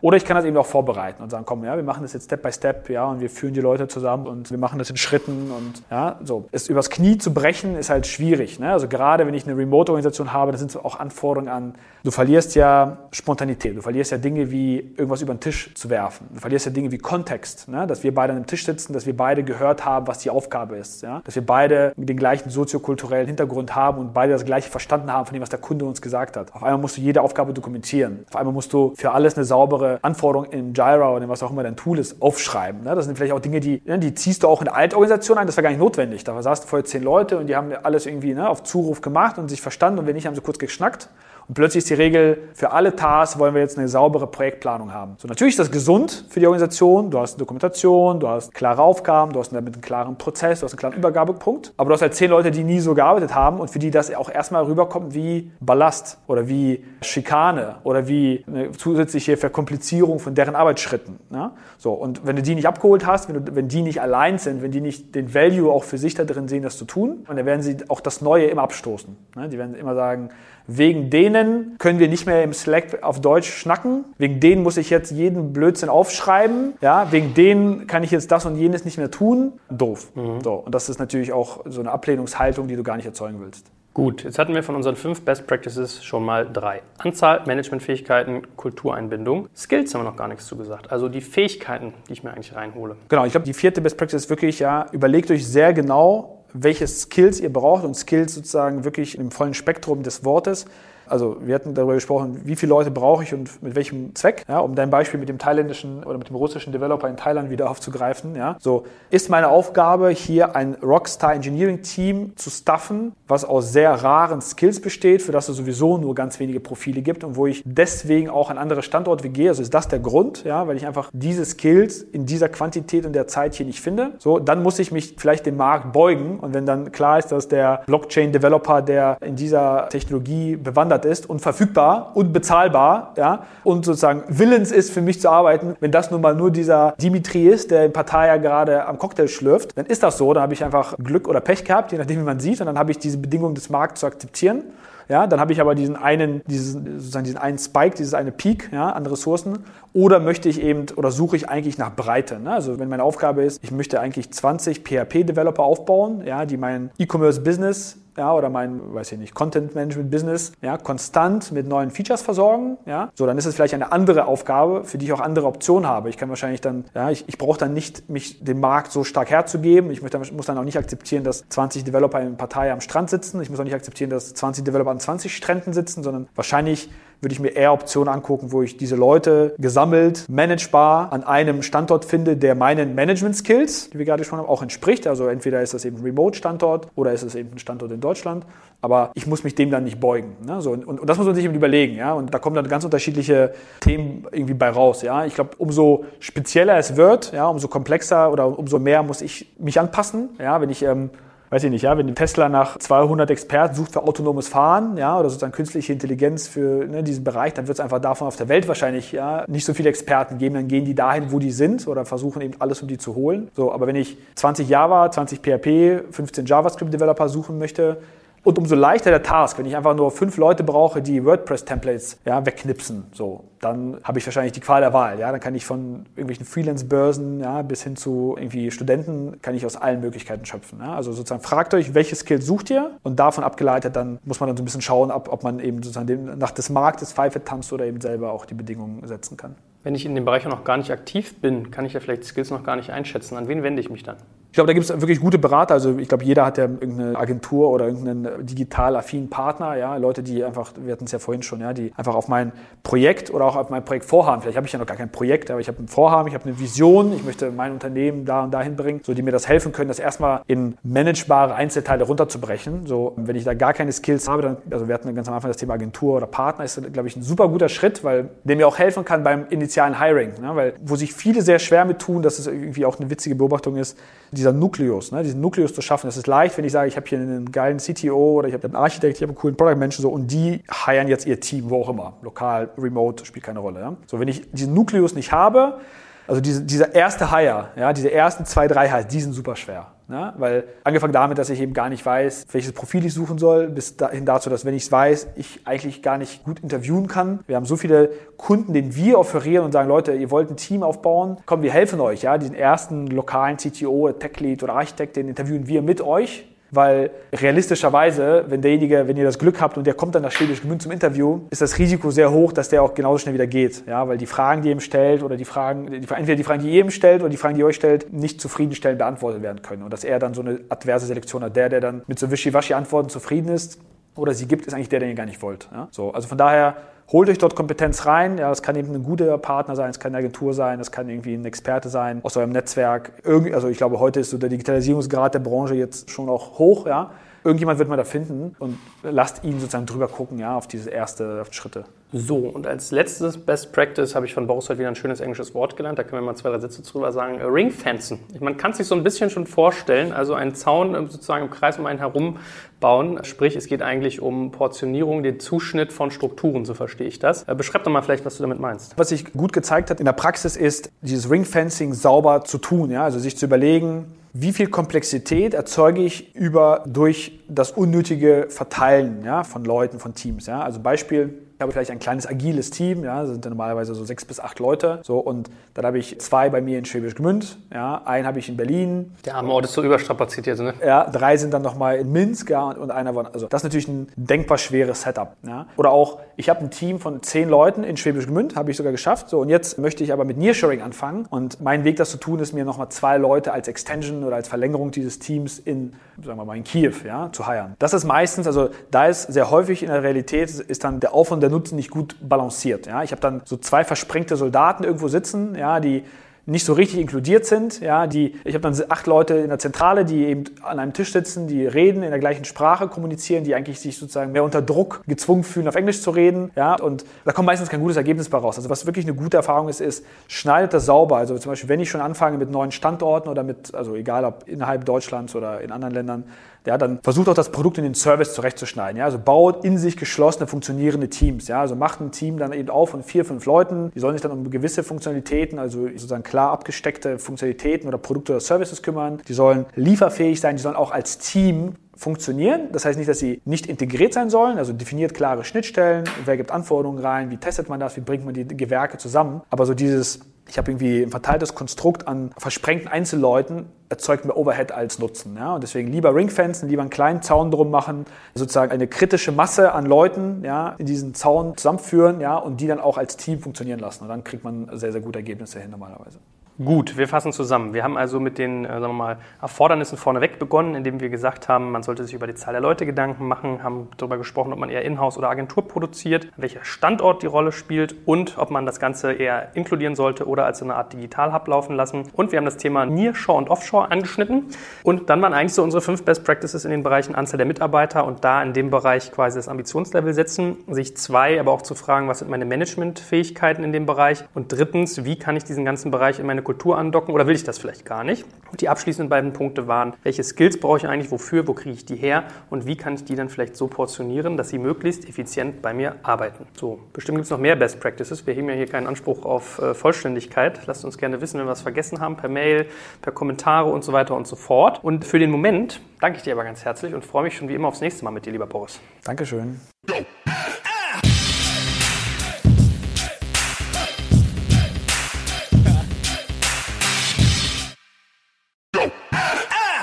[0.04, 2.26] Oder ich kann das eben auch vorbereiten und sagen, komm, ja, wir machen das jetzt
[2.26, 4.97] Step by Step, ja, und wir führen die Leute zusammen und wir machen das in
[4.97, 6.49] Schritten und ja, so.
[6.51, 8.60] Es übers Knie zu brechen ist halt schwierig.
[8.60, 8.70] Ne?
[8.70, 12.97] Also gerade wenn ich eine Remote-Organisation habe, da sind auch Anforderungen an, du verlierst ja
[13.14, 16.74] Spontanität, du verlierst ja Dinge wie irgendwas über den Tisch zu werfen, du verlierst ja
[16.74, 17.88] Dinge wie Kontext, ne?
[17.88, 20.76] dass wir beide an einem Tisch sitzen, dass wir beide gehört haben, was die Aufgabe
[20.76, 21.22] ist, ja?
[21.24, 25.34] dass wir beide den gleichen soziokulturellen Hintergrund haben und beide das gleiche verstanden haben von
[25.34, 26.54] dem, was der Kunde uns gesagt hat.
[26.54, 28.26] Auf einmal musst du jede Aufgabe dokumentieren.
[28.28, 31.52] Auf einmal musst du für alles eine saubere Anforderungen in Jira oder in was auch
[31.52, 32.84] immer dein Tool ist, aufschreiben.
[32.84, 32.96] Ne?
[32.96, 35.48] Das sind vielleicht auch Dinge, die, ne, die ziehst du auch in der Altorganisation ein,
[35.48, 36.24] das war gar nicht notwendig.
[36.24, 39.50] Da saßen vorher zehn Leute und die haben alles irgendwie ne, auf Zuruf gemacht und
[39.50, 41.10] sich verstanden und wenn nicht, haben sie kurz geschnackt.
[41.48, 45.16] Und plötzlich ist die Regel, für alle Tasks wollen wir jetzt eine saubere Projektplanung haben.
[45.18, 47.12] So, natürlich ist das gesund für die Organisation.
[47.12, 50.66] Du hast eine Dokumentation, du hast klare Aufgaben, du hast damit einen klaren Prozess, du
[50.66, 51.74] hast einen klaren Übergabepunkt.
[51.78, 54.14] Aber du hast halt zehn Leute, die nie so gearbeitet haben und für die das
[54.14, 60.56] auch erstmal rüberkommt wie Ballast oder wie Schikane oder wie eine zusätzliche Verkomplizierung von deren
[60.56, 61.20] Arbeitsschritten.
[61.30, 61.52] Ne?
[61.78, 64.62] So, und wenn du die nicht abgeholt hast, wenn, du, wenn die nicht allein sind,
[64.62, 67.46] wenn die nicht den Value auch für sich da drin sehen, das zu tun, dann
[67.46, 69.16] werden sie auch das Neue immer abstoßen.
[69.36, 69.50] Ne?
[69.50, 70.30] Die werden immer sagen,
[70.68, 74.05] Wegen denen können wir nicht mehr im Slack auf Deutsch schnacken.
[74.18, 76.74] Wegen denen muss ich jetzt jeden Blödsinn aufschreiben.
[76.82, 79.53] Ja, wegen denen kann ich jetzt das und jenes nicht mehr tun.
[79.70, 80.11] Doof.
[80.16, 80.41] Mhm.
[80.43, 83.72] So, und das ist natürlich auch so eine Ablehnungshaltung, die du gar nicht erzeugen willst.
[83.93, 86.82] Gut, jetzt hatten wir von unseren fünf Best Practices schon mal drei.
[86.97, 89.49] Anzahl, Managementfähigkeiten, Kultureinbindung.
[89.55, 90.91] Skills haben wir noch gar nichts zu gesagt.
[90.91, 92.95] Also die Fähigkeiten, die ich mir eigentlich reinhole.
[93.09, 96.88] Genau, ich glaube, die vierte Best Practice ist wirklich, ja, überlegt euch sehr genau, welche
[96.88, 100.66] Skills ihr braucht und Skills sozusagen wirklich im vollen Spektrum des Wortes.
[101.14, 104.57] Also wir hatten darüber gesprochen, wie viele Leute brauche ich und mit welchem Zweck, ja,
[104.57, 108.36] um dein Beispiel mit dem thailändischen oder mit dem russischen Developer in Thailand wieder aufzugreifen.
[108.36, 108.57] Ja.
[108.59, 114.41] So ist meine Aufgabe, hier ein Rockstar Engineering Team zu staffen, was aus sehr raren
[114.41, 118.32] Skills besteht, für das es sowieso nur ganz wenige Profile gibt und wo ich deswegen
[118.32, 119.49] auch an andere Standorte gehe.
[119.49, 123.14] Also ist das der Grund, ja, weil ich einfach diese Skills in dieser Quantität und
[123.14, 124.14] der Zeit hier nicht finde.
[124.18, 127.47] So, dann muss ich mich vielleicht dem Markt beugen und wenn dann klar ist, dass
[127.47, 133.86] der Blockchain-Developer, der in dieser Technologie bewandert geliefert ist und verfügbar und bezahlbar, ja, und
[133.86, 137.72] sozusagen willens ist, für mich zu arbeiten, wenn das nun mal nur dieser Dimitri ist,
[137.72, 140.95] der in Partei gerade am Cocktail schlürft, dann ist das so, dann habe ich einfach
[140.97, 143.56] Glück oder Pech gehabt, je nachdem, wie man sieht, und dann habe ich diese Bedingungen
[143.56, 144.64] des Markts zu akzeptieren.
[145.10, 148.70] Ja, dann habe ich aber diesen einen, diesen, sozusagen diesen einen Spike, dieses eine Peak
[148.72, 149.60] ja, an Ressourcen.
[149.91, 152.39] Oder möchte ich eben, oder suche ich eigentlich nach Breite.
[152.39, 152.51] Ne?
[152.51, 157.97] Also wenn meine Aufgabe ist, ich möchte eigentlich 20 PHP-Developer aufbauen, ja, die mein E-Commerce-Business
[158.18, 162.78] ja, oder mein, weiß ich nicht, Content Management Business, ja, konstant mit neuen Features versorgen,
[162.86, 165.88] ja, so, dann ist es vielleicht eine andere Aufgabe, für die ich auch andere Optionen
[165.88, 166.09] habe.
[166.09, 169.30] Ich kann wahrscheinlich dann, ja, ich, ich brauche dann nicht, mich dem Markt so stark
[169.30, 169.91] herzugeben.
[169.91, 173.41] Ich muss dann auch nicht akzeptieren, dass 20 Developer in Partei am Strand sitzen.
[173.41, 176.89] Ich muss auch nicht akzeptieren, dass 20 Developer an 20 Stränden sitzen, sondern wahrscheinlich
[177.24, 182.05] würde ich mir eher Optionen angucken, wo ich diese Leute gesammelt, managebar an einem Standort
[182.05, 185.07] finde, der meinen Management-Skills, die wir gerade schon haben, auch entspricht.
[185.07, 188.45] Also entweder ist das eben ein Remote-Standort oder ist es eben ein Standort in Deutschland.
[188.82, 190.36] Aber ich muss mich dem dann nicht beugen.
[190.45, 190.61] Ne?
[190.61, 191.95] So, und, und, das muss man sich eben überlegen.
[191.95, 192.13] Ja?
[192.13, 195.01] Und da kommen dann ganz unterschiedliche Themen irgendwie bei raus.
[195.01, 195.26] Ja?
[195.26, 199.80] Ich glaube, umso spezieller es wird, ja, umso komplexer oder umso mehr muss ich mich
[199.80, 200.30] anpassen.
[200.38, 200.59] Ja?
[200.59, 201.11] Wenn ich ähm,
[201.54, 205.30] weiß ich nicht, ja, wenn Tesla nach 200 Experten sucht für autonomes Fahren, ja, oder
[205.30, 208.68] sozusagen künstliche Intelligenz für ne, diesen Bereich, dann wird es einfach davon auf der Welt
[208.68, 210.56] wahrscheinlich ja, nicht so viele Experten geben.
[210.56, 213.49] Dann gehen die dahin, wo die sind oder versuchen eben alles, um die zu holen.
[213.56, 217.97] So, aber wenn ich 20 Java, 20 PHP, 15 JavaScript-Developer suchen möchte,
[218.44, 222.46] und umso leichter der Task, wenn ich einfach nur fünf Leute brauche, die WordPress-Templates ja,
[222.46, 225.18] wegknipsen, so, dann habe ich wahrscheinlich die Qual der Wahl.
[225.20, 225.32] Ja?
[225.32, 229.78] Dann kann ich von irgendwelchen Freelance-Börsen ja, bis hin zu irgendwie Studenten, kann ich aus
[229.78, 230.80] allen Möglichkeiten schöpfen.
[230.82, 230.96] Ja?
[230.96, 234.58] Also sozusagen fragt euch, welche Skills sucht ihr und davon abgeleitet, dann muss man dann
[234.58, 237.72] so ein bisschen schauen, ob, ob man eben sozusagen dem, nach des Marktes Pfeife tanzt
[237.72, 239.56] oder eben selber auch die Bedingungen setzen kann.
[239.84, 242.52] Wenn ich in dem Bereich noch gar nicht aktiv bin, kann ich ja vielleicht Skills
[242.52, 243.38] noch gar nicht einschätzen.
[243.38, 244.18] An wen wende ich mich dann?
[244.54, 245.74] Ich glaube, da gibt es wirklich gute Berater.
[245.74, 250.22] Also ich glaube, jeder hat ja irgendeine Agentur oder irgendeinen digital affinen Partner, ja, Leute,
[250.22, 252.51] die einfach, wir hatten es ja vorhin schon, ja, die einfach auf mein
[252.84, 254.43] Projekt oder auch auf mein Projekt vorhaben.
[254.43, 256.45] Vielleicht habe ich ja noch gar kein Projekt, aber ich habe ein Vorhaben, ich habe
[256.45, 259.72] eine Vision, ich möchte mein Unternehmen da und dahin bringen, so die mir das helfen
[259.72, 262.86] können, das erstmal in managebare Einzelteile runterzubrechen.
[262.86, 265.49] So, wenn ich da gar keine Skills habe, dann, also wir hatten ganz am Anfang
[265.49, 268.68] das Thema Agentur oder Partner, ist, glaube ich, ein super guter Schritt, weil der mir
[268.68, 270.39] auch helfen kann beim initialen Hiring.
[270.39, 270.56] Ne?
[270.56, 273.78] Weil wo sich viele sehr schwer mit tun, dass es irgendwie auch eine witzige Beobachtung
[273.78, 273.97] ist,
[274.44, 276.08] dieser Nukleus, ne, diesen Nukleus zu schaffen.
[276.08, 278.66] Das ist leicht, wenn ich sage, ich habe hier einen geilen CTO oder ich habe
[278.66, 281.82] einen Architekt, ich habe einen coolen Product-Menschen so und die heiern jetzt ihr Team, wo
[281.82, 282.18] auch immer.
[282.22, 283.80] Lokal, remote, spielt keine Rolle.
[283.80, 283.96] Ja?
[284.06, 285.80] So, wenn ich diesen Nukleus nicht habe,
[286.28, 289.93] also diese, dieser erste Hire, ja, diese ersten zwei, drei Hires, die sind super schwer.
[290.10, 293.70] Ja, weil angefangen damit, dass ich eben gar nicht weiß, welches Profil ich suchen soll,
[293.70, 297.39] bis dahin dazu, dass wenn ich es weiß, ich eigentlich gar nicht gut interviewen kann.
[297.47, 300.84] Wir haben so viele Kunden, denen wir offerieren und sagen, Leute, ihr wollt ein Team
[300.84, 302.24] aufbauen, komm, wir helfen euch.
[302.24, 307.11] Ja, diesen ersten lokalen CTO, Tech Lead oder Architekt, den interviewen wir mit euch weil
[307.32, 310.82] realistischerweise, wenn derjenige, wenn ihr das Glück habt und der kommt dann nach Schwäbisch Gmünd
[310.82, 313.86] zum Interview, ist das Risiko sehr hoch, dass der auch genauso schnell wieder geht.
[313.88, 316.71] Ja, weil die Fragen, die ihr ihm stellt oder die Fragen, entweder die Fragen, die
[316.71, 319.84] ihr ihm stellt oder die Fragen, die ihr euch stellt, nicht zufriedenstellend beantwortet werden können.
[319.84, 321.55] Und dass er dann so eine adverse Selektion hat.
[321.55, 323.80] Der, der dann mit so Wischiwaschi-Antworten zufrieden ist
[324.15, 325.69] oder sie gibt, ist eigentlich der, den ihr gar nicht wollt.
[325.71, 325.88] Ja?
[325.91, 326.76] So, also von daher
[327.12, 328.38] holt euch dort Kompetenz rein.
[328.38, 331.10] Ja, das kann eben ein guter Partner sein, es kann eine Agentur sein, es kann
[331.10, 333.14] irgendwie ein Experte sein aus eurem Netzwerk.
[333.24, 336.88] Irgendwie, also ich glaube, heute ist so der Digitalisierungsgrad der Branche jetzt schon auch hoch.
[336.88, 337.12] Ja?
[337.44, 341.44] Irgendjemand wird man da finden und lasst ihn sozusagen drüber gucken, ja, auf diese ersten
[341.52, 341.86] Schritte.
[342.16, 345.56] So, und als letztes Best Practice habe ich von Boris heute wieder ein schönes englisches
[345.56, 345.98] Wort gelernt.
[345.98, 347.39] Da können wir mal zwei, drei Sätze drüber sagen.
[347.39, 348.20] Äh, Ringfencen.
[348.39, 350.14] Man kann es sich so ein bisschen schon vorstellen.
[350.14, 352.38] Also einen Zaun äh, sozusagen im Kreis um einen herum
[352.80, 353.24] bauen.
[353.24, 357.48] Sprich, es geht eigentlich um Portionierung, den Zuschnitt von Strukturen, so verstehe ich das.
[357.48, 358.96] Äh, beschreib doch mal vielleicht, was du damit meinst.
[358.96, 362.91] Was sich gut gezeigt hat in der Praxis ist, dieses Ringfencing sauber zu tun.
[362.91, 363.06] Ja?
[363.06, 369.43] Also sich zu überlegen, wie viel Komplexität erzeuge ich über durch das unnötige Verteilen ja,
[369.43, 370.47] von Leuten, von Teams.
[370.47, 370.61] Ja?
[370.61, 374.04] Also Beispiel, Ich habe vielleicht ein kleines agiles Team, ja, das sind dann normalerweise so
[374.04, 374.99] sechs bis acht Leute.
[375.04, 378.49] So, und dann habe ich zwei bei mir in Schwäbisch Gmünd, ja, einen habe ich
[378.49, 379.14] in Berlin.
[379.26, 380.74] Der arme Ort ist so überstrapaziert ne?
[380.86, 383.64] Ja, drei sind dann nochmal in Minsk, ja, und, und einer war, also das ist
[383.64, 385.36] natürlich ein denkbar schweres Setup.
[385.47, 385.68] Ja.
[385.78, 388.91] Oder auch, ich habe ein Team von zehn Leuten in Schwäbisch Gmünd, habe ich sogar
[388.91, 389.30] geschafft.
[389.30, 391.28] So, und jetzt möchte ich aber mit Nearshoring anfangen.
[391.30, 394.47] Und mein Weg, das zu tun, ist mir nochmal zwei Leute als Extension oder als
[394.47, 395.93] Verlängerung dieses Teams in,
[396.24, 397.76] sagen wir mal, in Kiew, ja, zu heiren.
[397.80, 401.43] Das ist meistens, also da ist sehr häufig in der Realität, ist dann der Aufwand
[401.43, 402.88] der Nutzen nicht gut balanciert.
[402.88, 403.04] Ja.
[403.04, 406.04] Ich habe dann so zwei versprengte Soldaten irgendwo sitzen, ja, die
[406.45, 407.80] nicht so richtig inkludiert sind.
[407.80, 411.14] Ja, die, ich habe dann acht Leute in der Zentrale, die eben an einem Tisch
[411.14, 415.04] sitzen, die reden in der gleichen Sprache, kommunizieren, die eigentlich sich sozusagen mehr unter Druck
[415.08, 416.51] gezwungen fühlen, auf Englisch zu reden.
[416.56, 418.58] Ja, und da kommt meistens kein gutes Ergebnis bei raus.
[418.58, 421.18] Also was wirklich eine gute Erfahrung ist, ist, schneidet das sauber.
[421.18, 424.47] Also zum Beispiel, wenn ich schon anfange mit neuen Standorten oder mit, also egal ob
[424.47, 426.24] innerhalb Deutschlands oder in anderen Ländern,
[426.66, 428.97] ja, dann versucht auch das Produkt in den Service zurechtzuschneiden.
[428.97, 431.47] Ja, also baut in sich geschlossene, funktionierende Teams.
[431.47, 433.91] Ja, also macht ein Team dann eben auf von vier, fünf Leuten.
[433.91, 438.39] Die sollen sich dann um gewisse Funktionalitäten, also sozusagen klar abgesteckte Funktionalitäten oder Produkte oder
[438.39, 439.22] Services kümmern.
[439.28, 440.55] Die sollen lieferfähig sein.
[440.55, 442.70] Die sollen auch als Team funktionieren.
[442.72, 446.51] Das heißt nicht, dass sie nicht integriert sein sollen, also definiert klare Schnittstellen, wer gibt
[446.51, 449.41] Anforderungen rein, wie testet man das, wie bringt man die Gewerke zusammen.
[449.49, 450.20] Aber so dieses,
[450.54, 455.36] ich habe irgendwie ein verteiltes Konstrukt an versprengten Einzelleuten, erzeugt mehr Overhead als Nutzen.
[455.36, 455.56] Ja?
[455.56, 459.88] Und deswegen lieber Ringfensen, lieber einen kleinen Zaun drum machen, sozusagen eine kritische Masse an
[459.88, 464.04] Leuten ja, in diesen Zaun zusammenführen ja, und die dann auch als Team funktionieren lassen.
[464.04, 466.20] Und dann kriegt man sehr, sehr gute Ergebnisse hin normalerweise.
[466.64, 467.74] Gut, wir fassen zusammen.
[467.74, 471.49] Wir haben also mit den äh, sagen wir mal, Erfordernissen vorneweg begonnen, indem wir gesagt
[471.49, 474.60] haben, man sollte sich über die Zahl der Leute Gedanken machen, haben darüber gesprochen, ob
[474.60, 478.80] man eher Inhouse oder Agentur produziert, welcher Standort die Rolle spielt und ob man das
[478.80, 482.04] Ganze eher inkludieren sollte oder als eine Art Digital-Hub laufen lassen.
[482.14, 484.45] Und wir haben das Thema Nearshore und Offshore angeschnitten.
[484.84, 488.06] Und dann waren eigentlich so unsere fünf Best Practices in den Bereichen Anzahl der Mitarbeiter
[488.06, 492.08] und da in dem Bereich quasi das Ambitionslevel setzen, sich zwei, aber auch zu fragen,
[492.08, 496.20] was sind meine Managementfähigkeiten in dem Bereich und drittens, wie kann ich diesen ganzen Bereich
[496.20, 498.26] in meine Kultur andocken oder will ich das vielleicht gar nicht?
[498.52, 501.86] Und die abschließenden beiden Punkte waren, welche Skills brauche ich eigentlich, wofür, wo kriege ich
[501.86, 505.62] die her und wie kann ich die dann vielleicht so portionieren, dass sie möglichst effizient
[505.62, 506.46] bei mir arbeiten.
[506.54, 508.28] So, bestimmt gibt es noch mehr Best Practices.
[508.28, 510.60] Wir heben ja hier keinen Anspruch auf äh, Vollständigkeit.
[510.68, 512.68] Lasst uns gerne wissen, wenn wir was vergessen haben, per Mail,
[513.02, 514.84] per Kommentare und so weiter und so fort.
[514.84, 517.56] Und für den Moment danke ich dir aber ganz herzlich und freue mich schon wie
[517.56, 518.80] immer aufs nächste Mal mit dir, lieber Boris.
[519.04, 519.60] Dankeschön.